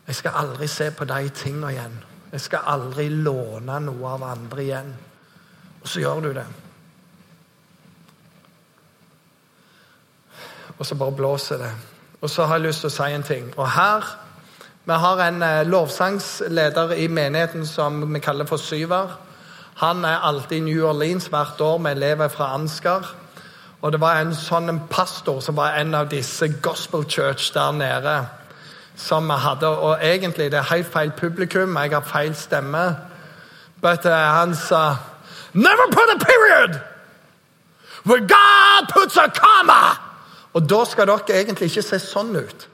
Jeg 0.08 0.16
skal 0.16 0.38
aldri 0.40 0.68
se 0.68 0.92
på 0.92 1.06
de 1.06 1.30
tingene 1.30 1.74
igjen. 1.74 1.98
Jeg 2.32 2.42
skal 2.42 2.66
aldri 2.66 3.10
låne 3.10 3.80
noe 3.84 4.14
av 4.14 4.24
andre 4.24 4.64
igjen. 4.64 4.94
Så 5.90 6.04
gjør 6.04 6.20
du 6.22 6.34
det. 6.34 6.46
Og 10.78 10.86
så 10.86 10.96
bare 10.96 11.12
blåser 11.12 11.58
det. 11.58 11.72
Og 12.22 12.30
så 12.30 12.46
har 12.46 12.60
jeg 12.60 12.68
lyst 12.68 12.84
til 12.84 12.92
å 12.92 12.94
si 12.94 13.14
en 13.16 13.24
ting. 13.24 13.54
Og 13.58 13.72
her 13.72 14.16
Vi 14.90 14.96
har 14.96 15.20
en 15.22 15.44
eh, 15.44 15.68
lovsangsleder 15.68 16.92
i 16.98 17.08
menigheten 17.08 17.66
som 17.68 18.14
vi 18.14 18.20
kaller 18.20 18.46
for 18.46 18.58
Syver. 18.58 19.12
Han 19.76 20.06
er 20.06 20.24
alltid 20.26 20.58
i 20.58 20.60
New 20.66 20.86
Orleans 20.90 21.28
hvert 21.30 21.62
år 21.62 21.78
med 21.78 21.92
elever 21.92 22.28
fra 22.28 22.54
Ansgar. 22.54 23.06
Og 23.82 23.92
det 23.92 24.02
var 24.02 24.18
en 24.18 24.34
sånn 24.34 24.70
en 24.70 24.82
pastor 24.90 25.44
som 25.46 25.56
var 25.56 25.78
en 25.78 25.94
av 25.96 26.10
disse 26.10 26.48
gospel 26.64 27.06
church 27.06 27.52
der 27.54 27.72
nede. 27.72 28.16
Som 28.96 29.28
vi 29.28 29.38
hadde, 29.38 29.68
Og 29.68 29.98
egentlig 30.02 30.52
det 30.52 30.60
er 30.60 30.74
helt 30.74 30.88
feil 30.88 31.12
publikum. 31.12 31.78
Jeg 31.78 31.94
har 31.94 32.02
feil 32.02 32.36
stemme. 32.36 32.96
But 33.82 34.06
uh, 34.06 34.12
han 34.12 34.56
sa 34.56 34.96
Never 35.54 35.88
put 35.88 36.10
a 36.10 36.20
period! 36.26 36.82
Where 38.04 38.20
God 38.20 38.90
puts 38.90 39.18
a 39.18 39.30
comma! 39.30 39.98
Og 40.54 40.70
da 40.70 40.84
skal 40.86 41.08
dere 41.08 41.42
egentlig 41.42 41.70
ikke 41.70 41.86
se 41.86 42.00
sånn 42.02 42.36
ut. 42.36 42.68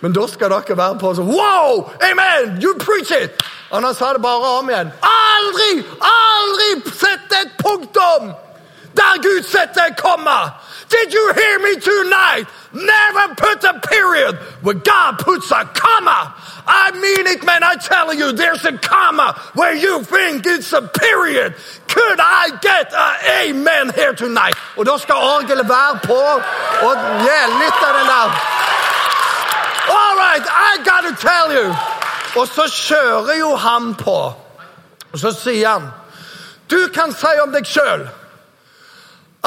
Men 0.00 0.12
da 0.12 0.26
skal 0.28 0.52
dere 0.52 0.76
være 0.78 0.98
på 1.00 1.12
sånn 1.16 1.30
Wow! 1.32 1.86
Amen! 2.10 2.60
You 2.62 2.74
preach 2.78 3.10
it! 3.10 3.42
Og 3.70 3.82
han 3.82 3.94
sa 3.94 4.12
det 4.14 4.22
bare 4.22 4.58
om 4.60 4.70
igjen. 4.70 4.92
Aldri, 5.02 5.70
aldri 6.10 6.68
sett 6.92 7.38
et 7.40 7.56
punktum 7.58 8.34
der 8.96 9.22
Gud 9.22 9.42
setter 9.44 9.90
et 9.90 9.98
komma! 10.00 10.54
Did 10.88 11.12
you 11.12 11.32
hear 11.34 11.58
me 11.58 11.80
tonight? 11.80 12.46
Never 12.76 13.34
puts 13.34 13.64
a 13.64 13.80
period 13.80 14.36
where 14.60 14.74
God 14.74 15.18
puts 15.18 15.50
a 15.50 15.64
comma. 15.64 16.34
I 16.66 16.90
mean 16.92 17.26
it, 17.26 17.44
man. 17.44 17.62
I 17.62 17.76
tell 17.76 18.12
you, 18.12 18.32
there's 18.32 18.64
a 18.66 18.76
comma 18.76 19.40
where 19.54 19.74
you 19.74 20.02
think 20.02 20.44
it's 20.44 20.72
a 20.74 20.82
period. 20.82 21.54
Could 21.88 22.18
I 22.20 22.58
get 22.60 22.92
an 22.92 23.14
amen 23.48 23.94
here 23.94 24.12
tonight? 24.12 24.56
Og 24.76 24.84
da 24.86 24.98
skal 24.98 25.14
orgelet 25.14 25.68
være 25.68 26.00
på 26.04 26.20
litt 27.60 27.80
av 27.86 27.92
den 27.98 28.06
der. 28.12 28.28
All 29.88 30.16
right, 30.18 30.44
I 30.44 30.72
gotta 30.84 31.14
tell 31.16 31.48
you. 31.56 31.74
Og 32.36 32.48
så 32.48 32.68
kjører 32.68 33.38
jo 33.38 33.56
han 33.56 33.94
på. 33.94 34.34
Og 35.12 35.18
så 35.18 35.32
sier 35.32 35.68
han 35.68 35.90
Du 36.70 36.88
kan 36.94 37.12
si 37.12 37.30
om 37.42 37.52
deg 37.54 37.64
sjøl 37.64 38.08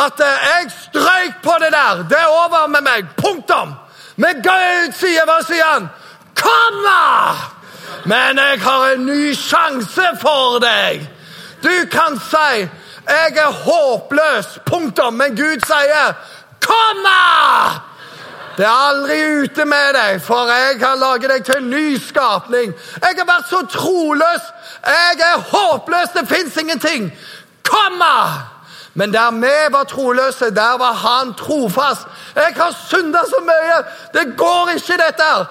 at 0.05 0.19
eh, 0.19 0.47
jeg 0.47 0.71
strøyk 0.71 1.41
på 1.43 1.55
det 1.59 1.71
der. 1.71 2.03
Det 2.09 2.17
er 2.19 2.27
over 2.27 2.67
med 2.67 2.81
meg. 2.81 3.07
Punktum. 3.17 3.73
Men 4.15 4.43
Gud 4.43 4.93
sier, 4.99 5.25
hva 5.27 5.39
sier 5.47 5.65
han? 5.65 5.89
Komma! 6.39 7.35
Men 8.05 8.37
jeg 8.37 8.61
har 8.63 8.85
en 8.93 9.05
ny 9.05 9.33
sjanse 9.35 10.07
for 10.21 10.59
deg. 10.63 11.07
Du 11.63 11.85
kan 11.91 12.19
si 12.19 12.69
'jeg 13.09 13.37
er 13.37 13.51
håpløs', 13.51 14.59
punktum. 14.65 15.13
Men 15.13 15.35
Gud 15.35 15.59
sier 15.65 16.13
'komma'! 16.61 17.79
Det 18.57 18.65
er 18.65 18.89
aldri 18.89 19.43
ute 19.43 19.65
med 19.65 19.93
deg, 19.93 20.21
for 20.21 20.47
jeg 20.51 20.79
har 20.79 20.95
laget 20.95 21.29
deg 21.29 21.45
til 21.45 21.55
en 21.57 21.69
ny 21.69 21.97
skapning. 21.97 22.73
Jeg 23.01 23.15
har 23.17 23.25
vært 23.25 23.49
så 23.49 23.61
troløs. 23.71 24.43
Jeg 24.85 25.19
er 25.19 25.39
håpløs. 25.39 26.09
Det 26.09 26.27
fins 26.27 26.57
ingenting. 26.57 27.11
Komma! 27.63 28.58
Men 28.93 29.13
der 29.13 29.31
vi 29.31 29.73
var 29.73 29.83
troløse, 29.83 30.49
der 30.55 30.77
var 30.77 30.93
han 30.93 31.33
trofast. 31.33 32.07
Jeg 32.35 32.53
har 32.57 32.75
synda 32.89 33.19
så 33.27 33.41
mye! 33.41 33.83
Det 34.13 34.37
går 34.37 34.69
ikke, 34.75 34.93
dette 34.93 35.23
her! 35.23 35.45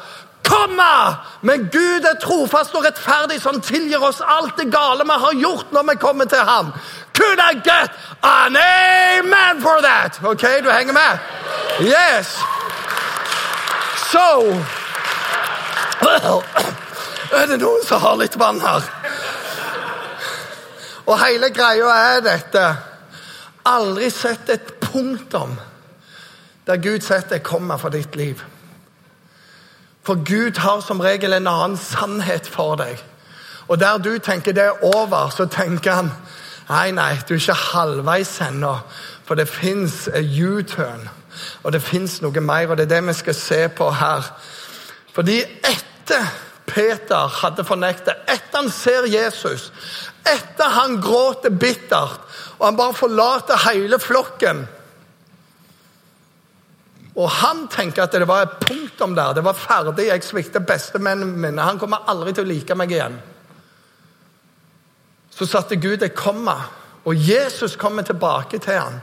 Komma! 0.48 1.14
Men 1.42 1.68
Gud 1.72 2.04
er 2.04 2.20
trofast 2.20 2.74
og 2.74 2.84
rettferdig, 2.84 3.40
som 3.42 3.60
tilgir 3.60 4.02
oss 4.02 4.22
alt 4.24 4.56
det 4.56 4.72
gale 4.72 5.04
vi 5.04 5.16
har 5.24 5.34
gjort 5.34 5.72
når 5.72 5.82
vi 5.90 5.96
kommer 6.00 6.24
til 6.24 6.38
ham. 6.38 6.72
Could 7.14 7.38
I 7.38 7.54
get 7.54 7.90
an 8.22 8.56
amen 8.56 9.62
for 9.62 9.80
that? 9.82 10.20
Ok, 10.24 10.42
du 10.64 10.70
henger 10.70 10.92
med? 10.92 11.18
Yes. 11.80 12.38
So 14.12 14.56
Er 17.38 17.46
det 17.46 17.58
noen 17.60 17.82
som 17.84 18.00
har 18.00 18.16
litt 18.16 18.38
vann 18.38 18.60
her? 18.60 18.86
Og 21.06 21.18
hele 21.20 21.50
greia 21.50 21.90
er 22.14 22.22
dette 22.24 22.62
aldri 23.68 24.10
sett 24.10 24.48
et 24.52 24.78
punktum 24.80 25.58
der 26.68 26.76
Gud 26.76 27.00
setter 27.00 27.36
et 27.36 27.42
komma 27.42 27.78
for 27.80 27.88
ditt 27.88 28.16
liv. 28.16 28.42
For 30.04 30.20
Gud 30.24 30.58
har 30.60 30.80
som 30.84 31.00
regel 31.00 31.32
en 31.32 31.46
annen 31.48 31.76
sannhet 31.80 32.48
for 32.48 32.76
deg. 32.76 33.00
Og 33.68 33.80
der 33.80 33.98
du 33.98 34.18
tenker 34.18 34.52
det 34.52 34.64
er 34.64 34.84
over, 34.84 35.30
så 35.32 35.46
tenker 35.48 35.92
han 35.92 36.10
nei, 36.68 36.90
nei, 36.92 37.14
du 37.28 37.34
er 37.34 37.40
ikke 37.40 37.56
halvveis 37.72 38.34
ennå. 38.44 38.74
For 39.24 39.36
det 39.36 39.48
fins 39.48 40.08
U-turn, 40.12 41.08
og 41.62 41.72
det 41.72 41.82
fins 41.84 42.20
noe 42.24 42.40
mer, 42.40 42.68
og 42.68 42.76
det 42.76 42.88
er 42.88 42.94
det 42.94 43.02
vi 43.08 43.16
skal 43.16 43.36
se 43.36 43.62
på 43.68 43.90
her. 43.96 44.28
Fordi 45.16 45.40
etter 45.44 46.28
Peter 46.68 47.30
hadde 47.40 47.64
fornektet, 47.64 48.24
etter 48.28 48.60
han 48.60 48.70
ser 48.72 49.08
Jesus, 49.08 49.70
etter 50.28 50.74
han 50.76 50.98
gråter 51.00 51.50
bittert, 51.50 52.20
og 52.58 52.66
han 52.66 52.76
bare 52.78 52.96
forlater 52.98 53.64
hele 53.70 53.98
flokken 54.02 54.66
og 57.18 57.26
han 57.34 57.64
tenker 57.70 58.04
at 58.04 58.14
det 58.14 58.28
var 58.30 58.44
et 58.44 58.60
punktum 58.62 59.16
der. 59.18 59.34
Det 59.34 59.42
var 59.44 59.58
ferdig. 59.58 60.06
Jeg 60.06 60.22
svikter 60.22 60.62
bestemennene 60.62 61.34
mine. 61.34 61.64
Han 61.66 61.78
kommer 61.78 62.06
aldri 62.06 62.34
til 62.34 62.46
å 62.46 62.50
like 62.50 62.76
meg 62.78 62.94
igjen. 62.94 63.16
Så 65.34 65.46
satte 65.46 65.78
Gud 65.82 66.02
et 66.02 66.14
komma, 66.18 66.54
og 67.04 67.18
Jesus 67.18 67.76
kommer 67.78 68.06
tilbake 68.06 68.58
til 68.62 68.78
ham. 68.78 69.00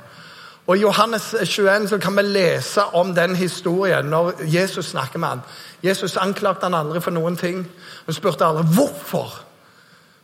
Og 0.65 0.77
I 0.77 0.81
Johannes 0.81 1.27
21 1.43 1.89
så 1.91 1.99
kan 2.01 2.15
vi 2.17 2.23
lese 2.25 2.83
om 2.97 3.11
den 3.15 3.35
historien 3.35 4.07
når 4.09 4.45
Jesus 4.49 4.93
snakker 4.95 5.19
med 5.19 5.29
ham. 5.29 5.43
Jesus 5.83 6.17
anklagte 6.17 6.65
han 6.65 6.73
aldri 6.73 7.01
for 7.01 7.11
noen 7.11 7.37
ting. 7.37 7.65
Han 8.05 8.13
spurte 8.13 8.45
aldri 8.45 8.63
hvorfor. 8.75 9.41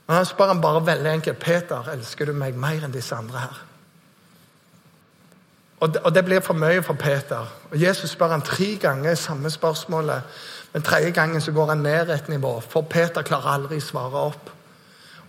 Men 0.07 0.15
han 0.15 0.25
spør 0.25 0.47
han 0.47 0.61
bare 0.61 0.85
veldig 0.85 1.11
enkelt. 1.11 1.39
'Peter, 1.39 1.89
elsker 1.93 2.25
du 2.25 2.33
meg 2.33 2.55
mer 2.55 2.85
enn 2.85 2.93
disse 2.93 3.15
andre 3.15 3.39
her?' 3.39 3.61
Og 5.81 5.93
det, 5.93 6.01
og 6.03 6.15
det 6.15 6.25
blir 6.25 6.39
for 6.39 6.53
mye 6.53 6.83
for 6.83 6.93
Peter. 6.93 7.47
Og 7.71 7.81
Jesus 7.81 8.09
spør 8.09 8.27
han 8.27 8.41
tre 8.41 8.77
ganger 8.81 9.15
samme 9.15 9.49
spørsmålet. 9.49 10.21
Men 10.73 10.81
tredje 10.81 11.11
gangen 11.11 11.41
så 11.41 11.51
går 11.51 11.69
han 11.69 11.77
ned 11.77 12.09
et 12.09 12.29
nivå, 12.29 12.59
for 12.69 12.81
Peter 12.81 13.21
klarer 13.21 13.53
aldri 13.53 13.77
å 13.77 13.85
svare 13.85 14.25
opp. 14.29 14.51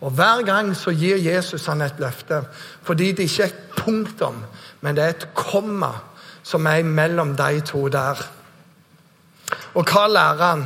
Og 0.01 0.11
Hver 0.11 0.43
gang 0.43 0.77
så 0.77 0.91
gir 0.91 1.17
Jesus 1.17 1.67
han 1.67 1.81
et 1.83 1.99
løfte, 1.99 2.43
fordi 2.83 3.13
det 3.13 3.23
ikke 3.23 3.43
er 3.43 3.47
et 3.47 3.75
punktum, 3.77 4.45
men 4.81 4.97
det 4.97 5.05
er 5.05 5.09
et 5.09 5.29
komma 5.35 5.93
som 6.43 6.67
er 6.67 6.83
mellom 6.83 7.37
de 7.37 7.61
to 7.61 7.89
der. 7.89 8.19
Og 9.75 9.85
hva 9.89 10.07
lærer 10.09 10.45
han? 10.45 10.65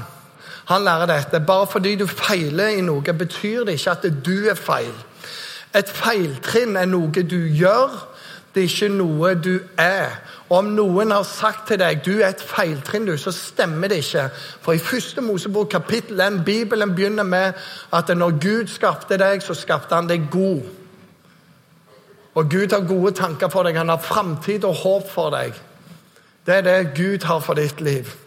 Han 0.66 0.82
lærer 0.82 1.06
dette. 1.06 1.40
Bare 1.46 1.66
fordi 1.66 1.94
du 1.96 2.06
feiler 2.06 2.68
i 2.74 2.80
noe, 2.80 3.02
betyr 3.02 3.64
det 3.64 3.78
ikke 3.78 3.90
at 3.90 4.06
du 4.26 4.48
er 4.50 4.58
feil. 4.58 4.94
Et 5.76 5.90
feiltrinn 5.90 6.76
er 6.76 6.88
noe 6.90 7.22
du 7.22 7.38
gjør, 7.52 7.92
det 8.54 8.62
er 8.62 8.70
ikke 8.70 8.88
noe 8.88 9.34
du 9.34 9.58
er. 9.78 10.16
Og 10.48 10.58
om 10.58 10.70
noen 10.72 11.12
har 11.12 11.26
sagt 11.28 11.66
til 11.68 11.78
deg 11.82 12.00
du 12.06 12.14
er 12.16 12.30
et 12.30 12.42
feiltrinn, 12.42 13.06
du, 13.06 13.16
så 13.20 13.30
stemmer 13.34 13.92
det 13.92 14.00
ikke. 14.00 14.28
For 14.64 14.72
i 14.72 14.82
første 14.82 15.20
Mosebok 15.20 15.68
kapittel 15.70 16.20
1, 16.20 16.40
Bibelen 16.46 16.94
begynner 16.94 17.22
med 17.22 17.52
at 17.92 18.10
når 18.16 18.38
Gud 18.40 18.72
skapte 18.72 19.18
deg, 19.20 19.42
så 19.42 19.54
skapte 19.54 19.94
han 19.94 20.08
deg 20.08 20.30
god. 20.32 20.62
Og 22.34 22.50
Gud 22.50 22.72
har 22.72 22.88
gode 22.88 23.12
tanker 23.16 23.48
for 23.48 23.62
deg. 23.62 23.76
Han 23.76 23.92
har 23.92 24.02
framtid 24.02 24.64
og 24.64 24.74
håp 24.74 25.10
for 25.10 25.30
deg. 25.36 25.52
Det 26.46 26.54
er 26.54 26.64
det 26.64 26.94
Gud 26.96 27.24
har 27.24 27.40
for 27.40 27.54
ditt 27.54 27.80
liv. 27.80 28.25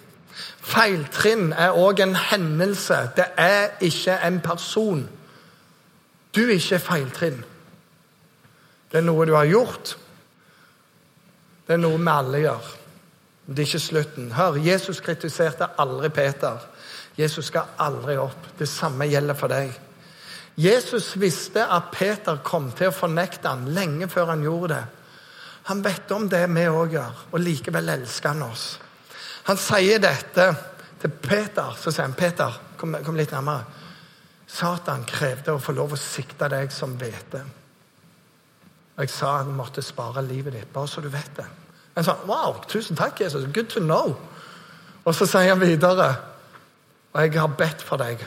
Feiltrinn 0.70 1.54
er 1.54 1.78
òg 1.78 2.02
en 2.04 2.16
hendelse. 2.16 3.00
Det 3.18 3.26
er 3.38 3.72
ikke 3.82 4.20
en 4.28 4.42
person. 4.46 5.08
Du 6.36 6.44
er 6.46 6.58
ikke 6.58 6.80
feiltrinn. 6.80 7.42
Det 8.92 9.02
er 9.02 9.06
noe 9.06 9.26
du 9.26 9.36
har 9.38 9.50
gjort, 9.50 9.96
det 11.68 11.76
er 11.76 11.82
noe 11.84 12.00
vi 12.02 12.10
alle 12.10 12.40
gjør. 12.42 12.70
Det 13.46 13.62
er 13.62 13.68
ikke 13.68 13.82
slutten. 13.82 14.32
Hør, 14.34 14.58
Jesus 14.66 15.02
kritiserte 15.06 15.68
aldri 15.82 16.10
Peter. 16.14 16.58
Jesus 17.18 17.50
skal 17.52 17.76
aldri 17.82 18.16
opp. 18.18 18.48
Det 18.58 18.66
samme 18.70 19.06
gjelder 19.10 19.38
for 19.38 19.54
deg. 19.54 19.74
Jesus 20.58 21.12
visste 21.22 21.64
at 21.66 21.92
Peter 21.94 22.42
kom 22.44 22.72
til 22.78 22.90
å 22.90 22.96
fornekte 22.96 23.50
ham 23.50 23.68
lenge 23.74 24.10
før 24.10 24.34
han 24.34 24.44
gjorde 24.44 24.74
det. 24.74 24.84
Han 25.70 25.84
vet 25.86 26.12
om 26.12 26.26
det 26.30 26.42
vi 26.50 26.66
òg 26.66 26.96
gjør, 26.98 27.24
og 27.32 27.44
likevel 27.46 27.94
elsker 27.94 28.34
han 28.34 28.48
oss. 28.50 28.66
Han 29.48 29.58
sier 29.58 30.02
dette 30.04 30.50
til 31.00 31.14
Peter. 31.24 31.76
Så 31.80 31.92
sier 31.92 32.08
han, 32.08 32.18
'Peter, 32.18 32.60
kom, 32.78 32.98
kom 33.06 33.16
litt 33.16 33.32
nærmere.' 33.32 33.78
Satan 34.50 35.04
krevde 35.06 35.54
å 35.54 35.62
få 35.62 35.76
lov 35.78 35.94
å 35.94 36.00
sikte 36.00 36.48
deg 36.50 36.72
som 36.74 36.96
hvete. 36.98 37.44
Og 38.98 39.04
jeg 39.06 39.12
sa 39.14 39.38
han 39.38 39.54
måtte 39.56 39.84
spare 39.86 40.24
livet 40.26 40.56
ditt, 40.58 40.72
bare 40.74 40.90
så 40.90 41.02
du 41.02 41.10
vet 41.14 41.30
det. 41.38 41.46
Han 41.96 42.04
sa, 42.04 42.16
wow, 42.26 42.58
tusen 42.68 42.98
takk, 42.98 43.22
Jesus. 43.22 43.46
Good 43.54 43.70
to 43.70 43.80
know. 43.80 44.16
Og 45.06 45.16
så 45.16 45.28
sier 45.30 45.54
han 45.54 45.62
videre, 45.62 46.10
og 47.14 47.22
jeg 47.22 47.38
har 47.38 47.54
bedt 47.60 47.86
for 47.86 48.02
deg. 48.02 48.26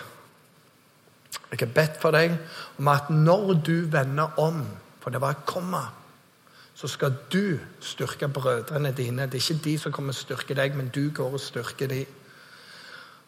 Jeg 1.50 1.60
har 1.60 1.74
bedt 1.74 1.98
for 2.00 2.14
deg 2.14 2.38
om 2.78 2.88
at 2.88 3.10
når 3.10 3.52
du 3.66 3.74
vender 3.92 4.38
om, 4.40 4.62
for 5.02 5.10
det 5.10 5.20
var 5.20 5.36
et 5.36 5.44
komma, 5.46 5.82
så 6.82 6.88
skal 6.88 7.12
du 7.32 7.58
styrke 7.80 8.26
brødrene 8.28 8.90
dine. 8.92 9.22
Det 9.30 9.38
er 9.38 9.52
ikke 9.52 9.64
de 9.64 9.78
som 9.78 9.92
kommer 9.94 10.10
og 10.10 10.18
styrker 10.18 10.56
deg, 10.58 10.74
men 10.74 10.88
du 10.90 11.12
går 11.14 11.36
og 11.36 11.40
styrker 11.40 11.86
dem. 11.86 12.06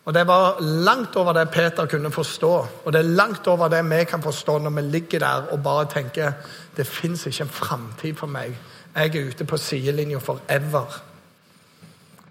Og 0.04 0.14
Det 0.14 0.26
var 0.26 0.58
langt 0.60 1.16
over 1.16 1.32
det 1.32 1.50
Peter 1.50 1.86
kunne 1.86 2.10
forstå, 2.10 2.66
og 2.84 2.92
det 2.92 2.98
er 2.98 3.14
langt 3.14 3.46
over 3.46 3.68
det 3.68 3.84
vi 3.90 4.04
kan 4.04 4.22
forstå 4.22 4.58
når 4.58 4.70
vi 4.70 4.80
ligger 4.80 5.18
der 5.18 5.46
og 5.52 5.62
bare 5.62 5.86
tenker 5.86 6.32
det 6.76 6.86
fins 6.86 7.26
ikke 7.26 7.42
en 7.42 7.48
framtid 7.48 8.14
for 8.14 8.26
meg. 8.26 8.58
Jeg 8.94 9.16
er 9.16 9.28
ute 9.30 9.44
på 9.44 9.56
sidelinja 9.56 10.18
forever. 10.18 11.00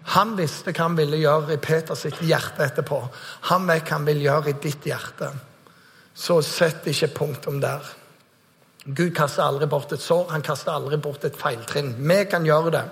Han 0.04 0.36
visste 0.36 0.72
hva 0.72 0.82
han 0.84 0.96
ville 0.96 1.16
gjøre 1.16 1.54
i 1.54 1.56
Peters 1.56 2.04
hjerte 2.20 2.68
etterpå. 2.68 3.00
Han 3.48 3.66
vet 3.68 3.88
hva 3.88 3.96
han 3.96 4.06
vil 4.06 4.22
gjøre 4.22 4.50
i 4.50 4.60
ditt 4.62 4.84
hjerte. 4.84 5.32
Så 6.14 6.42
sett 6.42 6.86
ikke 6.86 7.14
punktum 7.16 7.60
der. 7.60 8.03
Gud 8.84 9.14
kaster 9.16 9.46
aldri 9.46 9.66
bort 9.66 9.92
et 9.92 10.02
sår, 10.02 10.26
han 10.30 10.42
kaster 10.44 10.74
aldri 10.74 10.98
bort 11.00 11.24
et 11.24 11.36
feiltrinn. 11.36 11.94
Vi 11.98 12.24
kan 12.28 12.44
gjøre 12.44 12.72
det. 12.74 12.84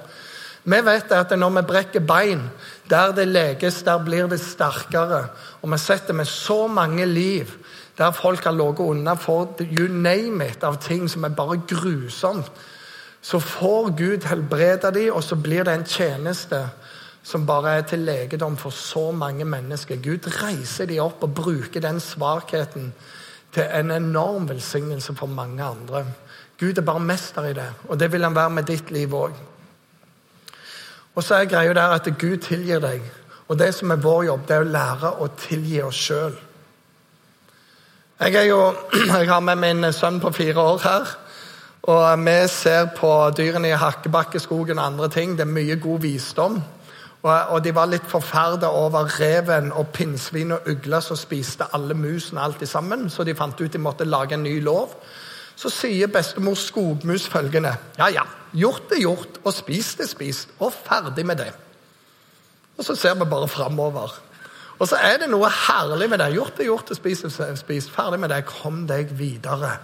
Vi 0.65 0.79
vet 0.87 1.13
at 1.13 1.33
når 1.37 1.51
vi 1.57 1.63
brekker 1.69 2.05
bein, 2.07 2.47
der 2.91 3.13
det 3.13 3.29
leges, 3.29 3.83
der 3.83 3.99
blir 4.05 4.29
det 4.31 4.41
sterkere. 4.41 5.27
Og 5.63 5.73
vi 5.73 5.79
setter 5.79 6.15
med 6.15 6.27
så 6.27 6.67
mange 6.67 7.07
liv 7.07 7.51
der 7.99 8.11
folk 8.11 8.45
har 8.45 8.53
ligget 8.53 8.81
unna 8.81 9.15
for 9.15 9.57
you 9.61 9.89
name 9.89 10.47
it 10.47 10.65
av 10.65 10.79
ting 10.81 11.11
som 11.11 11.25
er 11.25 11.29
bare 11.37 11.61
grusomt. 11.69 12.51
Så 13.23 13.39
får 13.39 13.91
Gud 13.99 14.25
helbrede 14.25 14.95
dem, 14.95 15.13
og 15.13 15.23
så 15.23 15.37
blir 15.37 15.65
det 15.65 15.75
en 15.75 15.85
tjeneste 15.85 16.69
som 17.23 17.47
bare 17.47 17.77
er 17.77 17.83
til 17.83 17.99
legedom 17.99 18.57
for 18.57 18.71
så 18.71 19.11
mange 19.11 19.45
mennesker. 19.45 19.97
Gud 19.97 20.27
reiser 20.43 20.87
dem 20.87 21.03
opp 21.05 21.23
og 21.23 21.35
bruker 21.35 21.81
den 21.81 22.01
svakheten 22.01 22.93
til 23.53 23.69
en 23.79 23.91
enorm 23.91 24.49
velsignelse 24.49 25.15
for 25.15 25.27
mange 25.27 25.65
andre. 25.65 26.05
Gud 26.61 26.79
er 26.79 26.87
bare 26.87 27.01
mester 27.01 27.45
i 27.45 27.53
det, 27.53 27.69
og 27.89 28.01
det 28.01 28.13
vil 28.13 28.25
han 28.25 28.35
være 28.35 28.51
med 28.51 28.63
ditt 28.63 28.91
liv 28.91 29.15
òg. 29.15 29.33
Og 31.15 31.23
så 31.23 31.35
er 31.35 31.51
greia 31.51 31.75
der 31.75 31.93
at 31.97 32.09
Gud 32.19 32.37
tilgir 32.37 32.81
deg. 32.81 33.03
Og 33.49 33.59
det 33.59 33.75
som 33.75 33.91
er 33.91 34.01
vår 34.01 34.25
jobb, 34.25 34.47
det 34.49 34.57
er 34.57 34.65
å 34.65 34.73
lære 34.73 35.11
å 35.21 35.29
tilgi 35.37 35.83
oss 35.85 35.99
sjøl. 35.99 36.37
Jeg, 38.23 38.47
jeg 39.19 39.29
har 39.29 39.41
med 39.41 39.61
min 39.61 39.93
sønn 39.93 40.21
på 40.23 40.33
fire 40.33 40.61
år 40.61 40.79
her. 40.87 41.11
Og 41.83 42.23
vi 42.23 42.37
ser 42.49 42.93
på 42.97 43.11
dyrene 43.37 43.73
i 43.73 43.79
Hakkebakkeskogen 43.79 44.79
og 44.79 44.87
andre 44.87 45.09
ting. 45.11 45.35
Det 45.37 45.45
er 45.45 45.51
mye 45.51 45.77
god 45.83 46.01
visdom. 46.01 46.61
Og, 47.23 47.61
de 47.63 47.71
var 47.75 47.87
litt 47.87 48.07
forferda 48.11 48.67
over 48.75 49.07
reven 49.21 49.71
og 49.79 49.93
pinnsvin 49.95 50.57
og 50.57 50.67
ugla 50.67 50.99
som 51.01 51.19
spiste 51.19 51.69
alle 51.77 51.95
musene 51.95 52.43
alt 52.43 52.65
sammen. 52.69 53.07
Så 53.11 53.23
de 53.25 53.35
fant 53.39 53.61
ut 53.61 53.73
de 53.73 53.79
måtte 53.79 54.05
lage 54.09 54.35
en 54.35 54.43
ny 54.43 54.57
lov. 54.63 54.97
Så 55.57 55.71
sier 55.71 56.11
bestemor 56.11 56.57
Skogmus 56.59 57.29
følgende 57.31 57.77
Ja, 57.99 58.09
ja, 58.11 58.25
gjort 58.53 58.91
er 58.91 59.05
gjort, 59.05 59.39
og 59.45 59.55
spist 59.55 60.01
er 60.01 60.09
spist, 60.11 60.49
og 60.59 60.73
ferdig 60.73 61.27
med 61.27 61.39
det. 61.39 61.53
Og 62.79 62.85
så 62.85 62.97
ser 62.97 63.15
vi 63.15 63.29
bare 63.31 63.49
framover. 63.49 64.19
Og 64.79 64.89
så 64.89 64.97
er 64.99 65.21
det 65.23 65.29
noe 65.31 65.47
herlig 65.47 66.09
med 66.11 66.19
det. 66.19 66.33
Gjort 66.35 66.59
er 66.59 66.67
gjort, 66.67 66.91
og 66.91 66.99
spist 66.99 67.25
er 67.29 67.55
spist. 67.55 67.93
Ferdig 67.95 68.19
med 68.19 68.33
det. 68.33 68.41
Kom 68.49 68.87
deg 68.89 69.13
videre. 69.19 69.77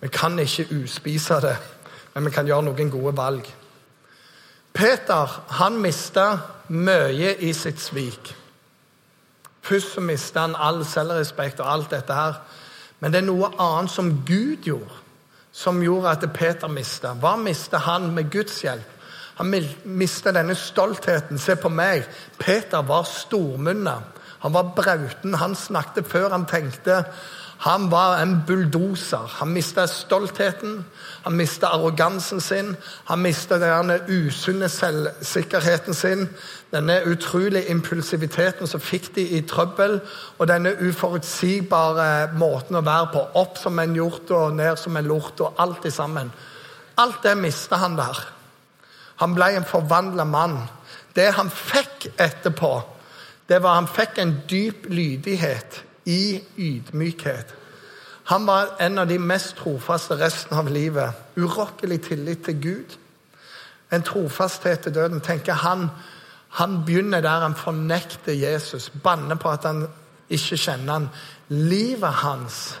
Vi 0.00 0.08
kan 0.08 0.38
ikke 0.38 0.68
uspise 0.82 1.40
det, 1.42 1.56
men 2.14 2.24
vi 2.24 2.30
kan 2.30 2.46
gjøre 2.46 2.68
noen 2.68 2.92
gode 2.92 3.16
valg. 3.16 3.48
Peter 4.72 5.40
han 5.60 5.80
mista 5.82 6.26
mye 6.68 7.34
i 7.42 7.52
sitt 7.52 7.80
svik. 7.80 8.36
Først 9.62 9.94
så 9.94 10.00
mista 10.00 10.46
han 10.46 10.56
all 10.58 10.84
selvrespekt 10.86 11.60
og 11.60 11.72
alt 11.72 11.90
dette 11.90 12.14
her. 12.14 12.40
Men 13.00 13.12
det 13.12 13.20
er 13.20 13.28
noe 13.28 13.50
annet 13.58 13.92
som 13.92 14.12
Gud 14.26 14.64
gjorde, 14.66 14.96
som 15.52 15.82
gjorde 15.82 16.14
at 16.14 16.32
Peter 16.34 16.68
mista. 16.68 17.14
Hva 17.14 17.36
mista 17.40 17.80
han 17.84 18.10
med 18.14 18.30
Guds 18.32 18.62
hjelp? 18.62 18.96
Han 19.40 19.54
mista 19.84 20.32
denne 20.36 20.54
stoltheten. 20.54 21.38
Se 21.40 21.54
på 21.56 21.70
meg. 21.72 22.04
Peter 22.38 22.82
var 22.84 23.06
stormunna. 23.08 23.94
Han 24.42 24.52
var 24.52 24.74
brauten. 24.76 25.34
Han 25.34 25.54
snakket 25.56 26.08
før 26.08 26.34
han 26.34 26.44
tenkte. 26.46 27.04
Han 27.60 27.90
var 27.90 28.16
en 28.22 28.42
bulldoser. 28.46 29.26
Han 29.28 29.52
mista 29.52 29.86
stoltheten, 29.86 30.84
han 31.22 31.36
mista 31.36 31.66
arrogansen 31.66 32.40
sin, 32.40 32.76
han 33.04 33.20
mista 33.20 33.58
denne 33.60 33.98
usunne 34.08 34.68
selvsikkerheten 34.72 35.94
sin, 35.94 36.22
denne 36.72 37.02
utrolige 37.04 37.68
impulsiviteten 37.68 38.70
som 38.70 38.80
fikk 38.80 39.10
de 39.18 39.26
i 39.36 39.42
trøbbel, 39.44 39.98
og 40.38 40.48
denne 40.48 40.72
uforutsigbare 40.80 42.30
måten 42.40 42.80
å 42.80 42.84
være 42.86 43.10
på. 43.12 43.26
Opp 43.42 43.60
som 43.60 43.76
en 43.84 43.92
hjort 43.98 44.32
og 44.32 44.56
ned 44.56 44.80
som 44.80 44.96
en 44.96 45.12
lort, 45.12 45.44
og 45.44 45.60
alt 45.60 45.84
i 45.84 45.92
sammen. 45.92 46.32
Alt 46.96 47.20
det 47.28 47.36
mista 47.36 47.82
han 47.84 48.00
der. 48.00 48.24
Han 49.20 49.36
ble 49.36 49.50
en 49.58 49.68
forvandla 49.68 50.24
mann. 50.24 50.56
Det 51.12 51.28
han 51.36 51.52
fikk 51.52 52.08
etterpå, 52.16 52.72
det 53.52 53.60
var 53.60 53.76
han 53.82 53.92
fikk 54.00 54.24
en 54.24 54.36
dyp 54.48 54.88
lydighet 54.88 55.82
i 56.04 56.40
ydmykhet. 56.58 57.54
Han 58.24 58.46
var 58.46 58.76
en 58.80 58.98
av 58.98 59.08
de 59.08 59.18
mest 59.18 59.56
trofaste 59.56 60.14
resten 60.20 60.56
av 60.56 60.68
livet. 60.70 61.12
Urokkelig 61.36 62.02
tillit 62.02 62.44
til 62.44 62.60
Gud. 62.62 62.98
En 63.92 64.02
trofasthet 64.02 64.80
til 64.80 64.94
døden. 64.94 65.20
tenker 65.20 65.52
han, 65.52 65.88
han 66.48 66.84
begynner 66.86 67.20
der 67.20 67.40
han 67.40 67.54
fornekter 67.54 68.32
Jesus, 68.32 68.90
banner 68.90 69.34
på 69.34 69.48
at 69.48 69.64
han 69.64 69.88
ikke 70.28 70.56
kjenner 70.56 70.92
han. 70.92 71.08
Livet 71.48 72.12
hans 72.22 72.80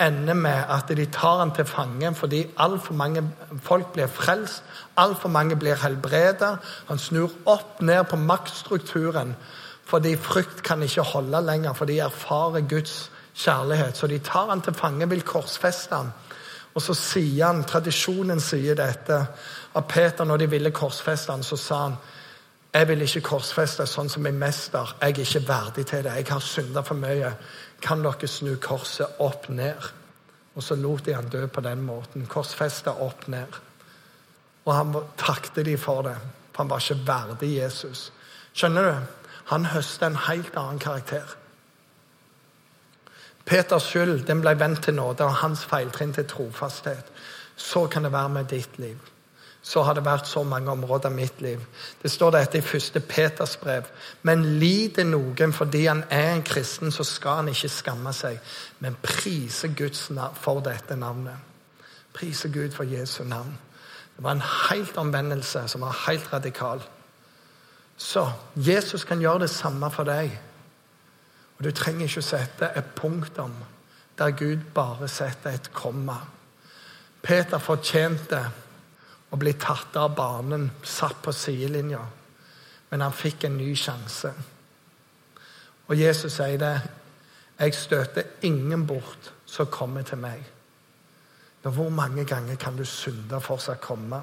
ender 0.00 0.34
med 0.34 0.64
at 0.68 0.88
de 0.96 1.06
tar 1.06 1.38
han 1.38 1.52
til 1.54 1.64
fange 1.64 2.14
fordi 2.14 2.46
altfor 2.56 2.94
mange 2.94 3.22
folk 3.62 3.92
blir 3.92 4.06
frelst. 4.06 4.62
Altfor 4.96 5.28
mange 5.28 5.56
blir 5.56 5.74
helbredet. 5.74 6.58
Han 6.88 6.98
snur 6.98 7.30
opp 7.46 7.80
ned 7.82 8.04
på 8.04 8.16
maktstrukturen 8.16 9.36
fordi 9.86 10.16
frykt 10.18 10.62
kan 10.66 10.82
ikke 10.82 11.02
holde 11.02 11.40
lenger, 11.46 11.72
for 11.72 11.86
de 11.86 12.00
erfarer 12.02 12.66
Guds 12.68 13.10
kjærlighet. 13.34 13.96
Så 13.96 14.06
de 14.06 14.18
tar 14.18 14.50
han 14.50 14.60
til 14.60 14.74
fange, 14.74 15.08
vil 15.08 15.22
korsfeste 15.22 15.94
han. 15.94 16.10
Og 16.74 16.82
så 16.82 16.94
sier 16.94 17.46
han, 17.46 17.64
Tradisjonen 17.64 18.40
sier 18.40 18.76
dette, 18.76 19.20
at 19.76 19.88
Peter, 19.88 20.24
når 20.24 20.42
de 20.42 20.50
ville 20.50 20.70
korsfeste 20.74 21.32
han, 21.32 21.44
så 21.46 21.56
sa 21.56 21.82
han 21.86 21.98
jeg 22.76 22.88
vil 22.90 23.02
ikke 23.06 23.22
korsfeste 23.24 23.86
sånn 23.88 24.10
som 24.12 24.26
min 24.26 24.36
mester. 24.36 24.90
Jeg 25.00 25.14
er 25.14 25.20
ikke 25.22 25.48
verdig 25.48 25.84
til 25.88 26.02
det. 26.04 26.16
Jeg 26.18 26.26
har 26.28 26.42
synda 26.44 26.82
for 26.84 26.98
mye. 27.00 27.30
Kan 27.80 28.02
dere 28.04 28.28
snu 28.28 28.50
korset 28.60 29.22
opp 29.24 29.46
ned? 29.48 29.86
Og 30.56 30.64
så 30.64 30.76
lot 30.76 31.06
de 31.06 31.14
han 31.16 31.30
dø 31.32 31.46
på 31.48 31.62
den 31.64 31.86
måten. 31.86 32.26
Korsfeste 32.28 32.92
opp 32.92 33.24
ned. 33.32 33.56
Og 34.66 34.74
han 34.74 34.92
takte 35.16 35.64
de 35.64 35.78
for 35.80 36.04
det, 36.04 36.18
for 36.52 36.64
han 36.64 36.70
var 36.74 36.84
ikke 36.84 37.06
verdig 37.08 37.54
Jesus. 37.54 38.10
Skjønner 38.52 38.90
du? 38.90 39.25
Han 39.46 39.66
høster 39.66 40.06
en 40.06 40.22
helt 40.28 40.56
annen 40.56 40.78
karakter. 40.78 41.36
Peters 43.46 43.90
skyld 43.92 44.24
den 44.26 44.40
ble 44.42 44.56
vendt 44.58 44.82
til 44.84 44.96
nåde, 44.98 45.24
og 45.24 45.42
hans 45.42 45.64
feiltrinn 45.64 46.14
til 46.14 46.26
trofasthet. 46.26 47.12
Så 47.56 47.86
kan 47.86 48.04
det 48.04 48.12
være 48.12 48.28
med 48.28 48.50
ditt 48.50 48.78
liv. 48.78 48.98
Så 49.62 49.82
har 49.82 49.94
det 49.94 50.04
vært 50.06 50.28
så 50.30 50.42
mange 50.46 50.70
områder 50.70 51.10
i 51.10 51.14
mitt 51.14 51.40
liv. 51.42 51.62
Det 52.02 52.10
står 52.10 52.30
dette 52.30 52.58
i 52.58 52.62
første 52.62 53.00
Peters 53.00 53.56
brev. 53.56 53.86
Men 54.22 54.44
lider 54.60 55.06
noen 55.06 55.54
fordi 55.54 55.86
han 55.86 56.04
er 56.10 56.32
en 56.34 56.42
kristen, 56.46 56.92
så 56.92 57.04
skal 57.04 57.40
han 57.40 57.48
ikke 57.50 57.70
skamme 57.70 58.12
seg, 58.14 58.38
men 58.78 58.98
prise 59.02 59.72
Guds 59.78 60.10
navn 60.10 60.38
for 60.38 60.62
dette 60.62 60.96
navnet. 60.96 61.38
Prise 62.14 62.48
Gud 62.48 62.70
for 62.74 62.84
Jesu 62.84 63.24
navn. 63.24 63.58
Det 64.16 64.24
var 64.24 64.32
en 64.32 64.46
helt 64.70 64.96
omvendelse 64.96 65.68
som 65.68 65.80
var 65.80 65.98
helt 66.06 66.32
radikal. 66.32 66.82
Så 67.96 68.26
Jesus 68.56 69.04
kan 69.04 69.20
gjøre 69.20 69.46
det 69.46 69.50
samme 69.50 69.90
for 69.90 70.04
deg. 70.04 70.32
Og 71.58 71.64
Du 71.64 71.70
trenger 71.70 72.04
ikke 72.06 72.20
å 72.20 72.28
sette 72.30 72.70
et 72.76 72.94
punktum 72.96 73.54
der 74.18 74.32
Gud 74.36 74.64
bare 74.74 75.08
setter 75.08 75.50
et 75.50 75.72
komma. 75.72 76.16
Peter 77.22 77.58
fortjente 77.58 78.40
å 79.30 79.36
bli 79.36 79.52
tatt 79.60 79.96
av 79.96 80.14
banen, 80.16 80.70
satt 80.82 81.18
på 81.22 81.32
sidelinja, 81.32 82.00
men 82.90 83.02
han 83.02 83.12
fikk 83.12 83.44
en 83.44 83.58
ny 83.58 83.74
sjanse. 83.76 84.30
Og 85.88 85.96
Jesus 85.98 86.38
sier 86.38 86.58
det. 86.58 86.76
Jeg 87.58 87.74
støter 87.74 88.22
ingen 88.44 88.86
bort 88.86 89.30
som 89.46 89.68
kommer 89.72 90.02
til 90.02 90.18
meg. 90.20 90.42
Men 91.62 91.72
hvor 91.72 91.88
mange 91.90 92.24
ganger 92.24 92.56
kan 92.60 92.76
du 92.76 92.84
synde 92.84 93.40
fortsatt 93.40 93.80
komme? 93.80 94.20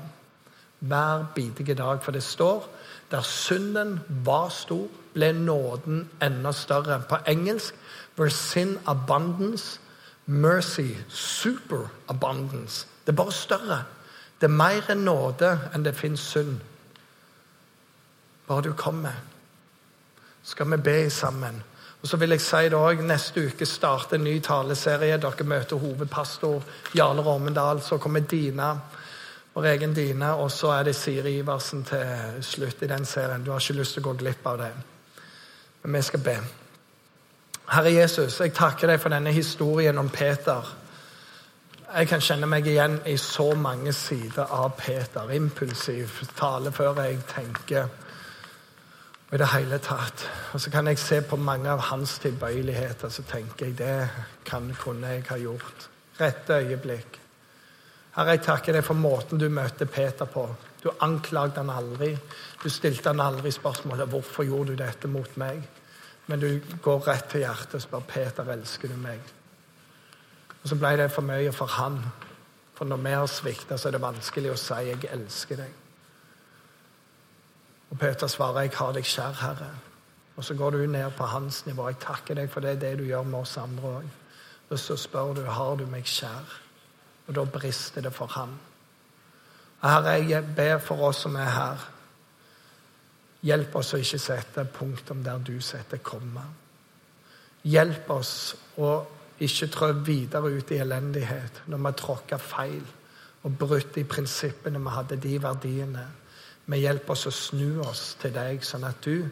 Hver 0.79 1.25
bidige 1.35 1.73
dag. 1.73 2.03
For 2.03 2.11
det 2.11 2.23
står 2.23 2.67
der 3.13 3.21
synden 3.21 3.99
var 4.25 4.49
stor, 4.49 4.87
ble 5.13 5.31
nåden 5.37 6.09
enda 6.21 6.51
større. 6.51 7.03
På 7.09 7.17
engelsk 7.27 7.75
where 8.17 8.29
sin 8.29 8.77
abundance, 8.85 9.79
mercy 10.25 10.95
super 11.09 11.87
abundance. 12.07 12.87
Det 13.05 13.11
er 13.11 13.15
bare 13.15 13.31
større. 13.31 13.83
Det 14.41 14.49
er 14.49 14.55
mer 14.57 14.89
enn 14.89 15.05
nåde 15.05 15.51
enn 15.75 15.85
det 15.85 15.93
fins 15.95 16.23
synd. 16.33 16.57
Bare 18.47 18.65
du 18.65 18.73
kommer, 18.73 19.13
skal 20.43 20.71
vi 20.71 20.77
be 20.77 21.09
sammen. 21.09 21.61
Og 22.01 22.07
så 22.07 22.17
vil 22.17 22.29
jeg 22.29 22.41
si 22.41 22.55
det 22.55 22.73
også, 22.73 23.01
Neste 23.01 23.45
uke 23.45 23.65
starter 23.65 24.17
en 24.17 24.23
ny 24.23 24.39
taleserie. 24.41 25.17
Dere 25.17 25.45
møter 25.47 25.77
hovedpastor 25.77 26.63
Jarle 26.95 27.21
Rommendal. 27.21 27.81
Så 27.81 27.97
kommer 27.97 28.19
Dina, 28.19 28.73
vår 29.53 29.61
Regen 29.61 29.93
Dine, 29.93 30.33
og 30.35 30.51
så 30.51 30.67
er 30.67 30.83
det 30.83 30.95
Siri 30.95 31.37
Iversen 31.37 31.83
til 31.83 32.41
slutt 32.41 32.81
i 32.81 32.87
den 32.87 33.05
serien. 33.05 33.43
Du 33.43 33.51
har 33.51 33.59
ikke 33.61 33.79
lyst 33.79 33.93
til 33.93 34.03
å 34.03 34.09
gå 34.09 34.13
glipp 34.17 34.47
av 34.49 34.57
det. 34.57 34.71
Men 35.83 35.99
vi 35.99 36.01
skal 36.01 36.23
be. 36.25 36.37
Herre 37.69 37.93
Jesus, 37.93 38.39
jeg 38.39 38.53
takker 38.53 38.89
deg 38.89 38.99
for 38.99 39.13
denne 39.13 39.31
historien 39.31 39.97
om 39.97 40.09
Peter. 40.09 40.73
Jeg 41.93 42.09
kan 42.09 42.21
kjenne 42.25 42.49
meg 42.49 42.67
igjen 42.67 42.97
i 43.05 43.17
så 43.21 43.51
mange 43.55 43.93
sider 43.93 44.49
av 44.49 44.73
Peter. 44.77 45.29
Impulsiv, 45.31 46.23
tale 46.37 46.71
før 46.73 47.03
jeg 47.03 47.21
tenker. 47.29 47.89
Og 49.29 49.37
i 49.37 49.41
det 49.41 49.53
hele 49.53 49.77
tatt. 49.77 50.25
Og 50.53 50.61
så 50.61 50.71
kan 50.73 50.87
jeg 50.87 50.99
se 51.01 51.21
på 51.21 51.37
mange 51.37 51.69
av 51.69 51.79
hans 51.91 52.17
tilbøyeligheter, 52.19 53.09
så 53.09 53.23
tenker 53.29 53.65
jeg 53.65 53.77
det 53.77 54.09
kan, 54.45 54.73
kunne 54.81 55.07
jeg 55.07 55.25
ha 55.29 55.37
gjort. 55.37 55.89
Rette 56.19 56.53
øyeblikk. 56.53 57.22
Herre, 58.13 58.35
jeg 58.35 58.43
takker 58.45 58.75
deg 58.77 58.85
for 58.85 58.97
måten 58.97 59.39
du 59.41 59.47
møter 59.49 59.89
Peter 59.89 60.29
på. 60.29 60.45
Du 60.83 60.91
anklagde 61.01 61.61
han 61.63 61.71
aldri. 61.73 62.11
Du 62.61 62.69
stilte 62.69 63.09
han 63.09 63.19
aldri 63.19 63.51
spørsmålet 63.51 64.09
'Hvorfor 64.09 64.43
gjorde 64.43 64.71
du 64.71 64.83
dette 64.83 65.07
mot 65.07 65.37
meg?' 65.37 65.63
Men 66.27 66.39
du 66.39 66.61
går 66.81 67.07
rett 67.07 67.29
til 67.29 67.39
hjertet 67.39 67.75
og 67.75 67.81
spør 67.81 67.99
'Peter, 67.99 68.43
elsker 68.43 68.87
du 68.87 68.95
meg?' 68.95 69.33
Og 70.63 70.69
så 70.69 70.75
ble 70.75 70.97
det 70.97 71.11
for 71.11 71.21
mye 71.21 71.51
for 71.51 71.65
han. 71.65 72.03
For 72.73 72.85
når 72.85 72.97
vi 72.97 73.09
har 73.09 73.25
svikta, 73.25 73.77
så 73.77 73.87
er 73.87 73.91
det 73.91 74.01
vanskelig 74.01 74.51
å 74.51 74.55
si 74.55 74.73
'jeg 74.73 75.09
elsker 75.11 75.55
deg'. 75.55 75.73
Og 77.91 77.99
Peter 77.99 78.27
svarer 78.27 78.61
'jeg 78.61 78.71
har 78.75 78.91
deg 78.91 79.03
kjær, 79.03 79.33
Herre'. 79.33 79.79
Og 80.37 80.43
så 80.43 80.53
går 80.53 80.69
du 80.69 80.85
ned 80.85 81.11
på 81.11 81.23
hans 81.23 81.65
nivå. 81.65 81.87
Jeg 81.87 81.99
takker 81.99 82.33
deg 82.35 82.49
for 82.49 82.59
det, 82.59 82.81
det 82.81 82.97
du 82.97 83.03
gjør 83.03 83.23
med 83.23 83.39
oss 83.39 83.57
andre 83.57 83.97
òg. 83.97 84.09
Og 84.69 84.79
så 84.79 84.95
spør 84.97 85.33
du 85.33 85.45
'har 85.45 85.75
du 85.75 85.85
meg 85.85 86.03
kjær'? 86.03 86.59
Og 87.27 87.35
da 87.35 87.43
brister 87.47 88.03
det 88.03 88.13
for 88.13 88.31
ham. 88.35 88.57
Herre, 89.83 90.17
jeg 90.27 90.55
ber 90.55 90.77
for 90.79 91.09
oss 91.09 91.23
som 91.25 91.35
er 91.35 91.51
her. 91.51 91.87
Hjelp 93.43 93.75
oss 93.75 93.93
å 93.93 93.99
ikke 93.99 94.19
sette 94.23 94.63
punktum 94.71 95.23
der 95.23 95.41
du 95.43 95.57
setter 95.61 95.99
komma. 96.03 96.45
Hjelp 97.67 98.09
oss 98.11 98.33
å 98.79 98.93
ikke 99.43 99.67
trå 99.71 99.89
videre 100.05 100.51
ut 100.53 100.71
i 100.71 100.79
elendighet 100.83 101.63
når 101.67 101.81
vi 101.83 101.93
tråkka 101.99 102.39
feil 102.39 102.83
og 103.43 103.57
brutt 103.59 103.95
de 103.95 104.05
prinsippene 104.07 104.79
vi 104.79 104.91
hadde, 104.95 105.19
de 105.19 105.37
verdiene. 105.43 106.05
Vi 106.65 106.79
hjelper 106.79 107.11
oss 107.11 107.27
å 107.27 107.33
snu 107.35 107.81
oss 107.83 108.13
til 108.21 108.31
deg, 108.35 108.63
sånn 108.63 108.85
at 108.87 109.03
du 109.03 109.27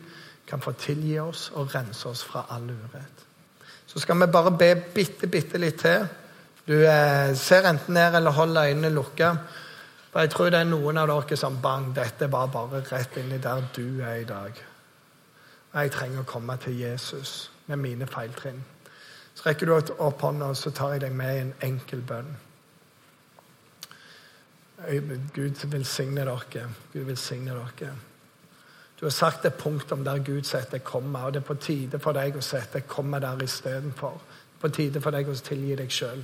kan 0.48 0.60
få 0.60 0.74
tilgi 0.76 1.16
oss 1.24 1.48
og 1.56 1.72
rense 1.72 2.10
oss 2.10 2.26
fra 2.28 2.44
all 2.52 2.68
urett. 2.68 3.24
Så 3.88 4.04
skal 4.04 4.20
vi 4.20 4.28
bare 4.32 4.52
be 4.52 4.74
bitte, 4.96 5.28
bitte 5.32 5.60
litt 5.60 5.80
til. 5.80 6.04
Du 6.68 6.74
eh, 6.74 7.36
ser 7.36 7.66
enten 7.70 7.94
ned 7.94 8.16
eller 8.16 8.32
holder 8.32 8.64
øynene 8.70 8.90
lukka. 8.90 9.36
For 10.12 10.20
jeg 10.20 10.30
tror 10.30 10.50
det 10.50 10.60
er 10.60 10.68
noen 10.68 10.98
av 10.98 11.08
dere 11.08 11.38
som 11.40 11.62
bang, 11.64 11.94
dette 11.96 12.28
var 12.32 12.52
bare 12.52 12.84
rett 12.92 13.18
inni 13.18 13.40
der 13.40 13.64
du 13.76 14.02
er 14.04 14.22
i 14.22 14.28
dag. 14.28 14.52
Jeg 15.74 15.92
trenger 15.92 16.22
å 16.22 16.28
komme 16.28 16.58
til 16.60 16.76
Jesus 16.80 17.52
med 17.68 17.80
mine 17.80 18.08
feiltrinn. 18.08 18.60
Så 19.36 19.48
rekker 19.48 19.66
du 19.66 19.94
opp 20.04 20.22
hånda, 20.22 20.54
så 20.54 20.74
tar 20.76 20.98
jeg 20.98 21.06
deg 21.06 21.14
med 21.16 21.36
i 21.36 21.44
en 21.46 21.54
enkel 21.70 22.02
bønn. 22.04 22.34
Gud 25.34 25.64
velsigne 25.72 26.26
dere. 26.26 26.66
Gud 26.94 27.06
velsigne 27.08 27.56
dere. 27.56 27.94
Du 29.00 29.06
har 29.06 29.16
sagt 29.16 29.46
et 29.46 29.58
punktum 29.58 30.04
der 30.04 30.20
Gud 30.20 30.44
setter 30.44 30.78
komma, 30.78 31.24
og 31.26 31.34
det 31.34 31.42
er 31.42 31.48
på 31.48 31.54
tide 31.54 32.00
for 32.00 32.14
deg 32.14 32.36
å 32.38 32.44
sette 32.46 32.84
komma 32.86 33.20
der 33.20 33.40
istedenfor. 33.42 34.20
På 34.62 34.70
tide 34.70 35.02
for 35.02 35.16
deg 35.16 35.30
å 35.30 35.34
tilgi 35.34 35.80
deg 35.80 35.90
sjøl. 35.90 36.22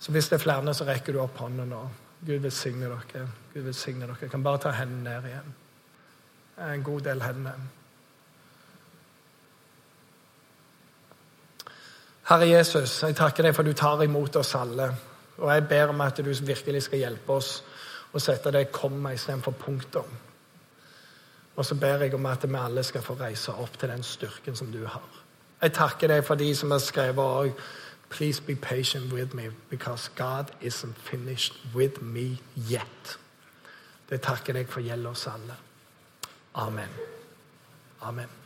Så 0.00 0.12
hvis 0.12 0.28
det 0.28 0.38
er 0.38 0.44
flere, 0.44 0.74
så 0.74 0.86
rekker 0.88 1.12
du 1.12 1.20
opp 1.20 1.36
hånda 1.42 1.66
nå. 1.68 1.80
Gud 2.26 2.40
velsigne 2.44 2.88
dere. 2.88 3.26
Gud 3.52 3.66
velsigne 3.66 4.06
dere. 4.06 4.16
Jeg 4.20 4.30
kan 4.32 4.42
bare 4.44 4.62
ta 4.64 4.72
hendene 4.76 5.10
ned 5.10 5.28
igjen. 5.28 5.52
En 6.70 6.82
god 6.84 7.00
del 7.04 7.22
hender. 7.22 7.60
Herre 12.30 12.48
Jesus, 12.48 13.02
jeg 13.02 13.16
takker 13.18 13.48
deg 13.48 13.54
for 13.56 13.66
du 13.66 13.72
tar 13.74 14.04
imot 14.04 14.36
oss 14.40 14.54
alle. 14.54 14.88
Og 15.40 15.52
jeg 15.52 15.68
ber 15.68 15.92
om 15.92 16.00
at 16.04 16.20
du 16.20 16.30
virkelig 16.30 16.84
skal 16.86 17.04
hjelpe 17.04 17.32
oss 17.36 17.54
å 18.12 18.20
sette 18.22 18.52
det 18.54 18.68
komma 18.72 19.12
istedenfor 19.16 19.56
punktum. 19.58 20.18
Og 21.56 21.66
så 21.66 21.74
ber 21.74 22.04
jeg 22.04 22.14
om 22.14 22.26
at 22.30 22.44
vi 22.48 22.56
alle 22.56 22.84
skal 22.86 23.02
få 23.04 23.16
reise 23.20 23.52
opp 23.52 23.76
til 23.78 23.92
den 23.92 24.02
styrken 24.06 24.56
som 24.56 24.70
du 24.72 24.84
har. 24.86 25.08
Jeg 25.60 25.74
takker 25.76 26.08
deg 26.08 26.24
for 26.24 26.40
de 26.40 26.54
som 26.56 26.70
har 26.72 26.80
skrevet 26.80 27.20
òg 27.42 27.64
Please 28.10 28.40
be 28.40 28.54
patient 28.54 29.12
with 29.12 29.34
me 29.34 29.50
because 29.70 30.10
God 30.16 30.50
isn't 30.60 30.96
finished 30.98 31.54
with 31.74 32.02
me 32.02 32.40
yet. 32.56 33.18
Det 34.10 34.20
takker 34.20 34.56
jeg 34.56 34.68
for 34.68 34.82
gjelder 34.82 35.10
oss 35.10 35.26
alle. 35.26 35.56
Amen. 36.54 36.88
Amen. 38.02 38.39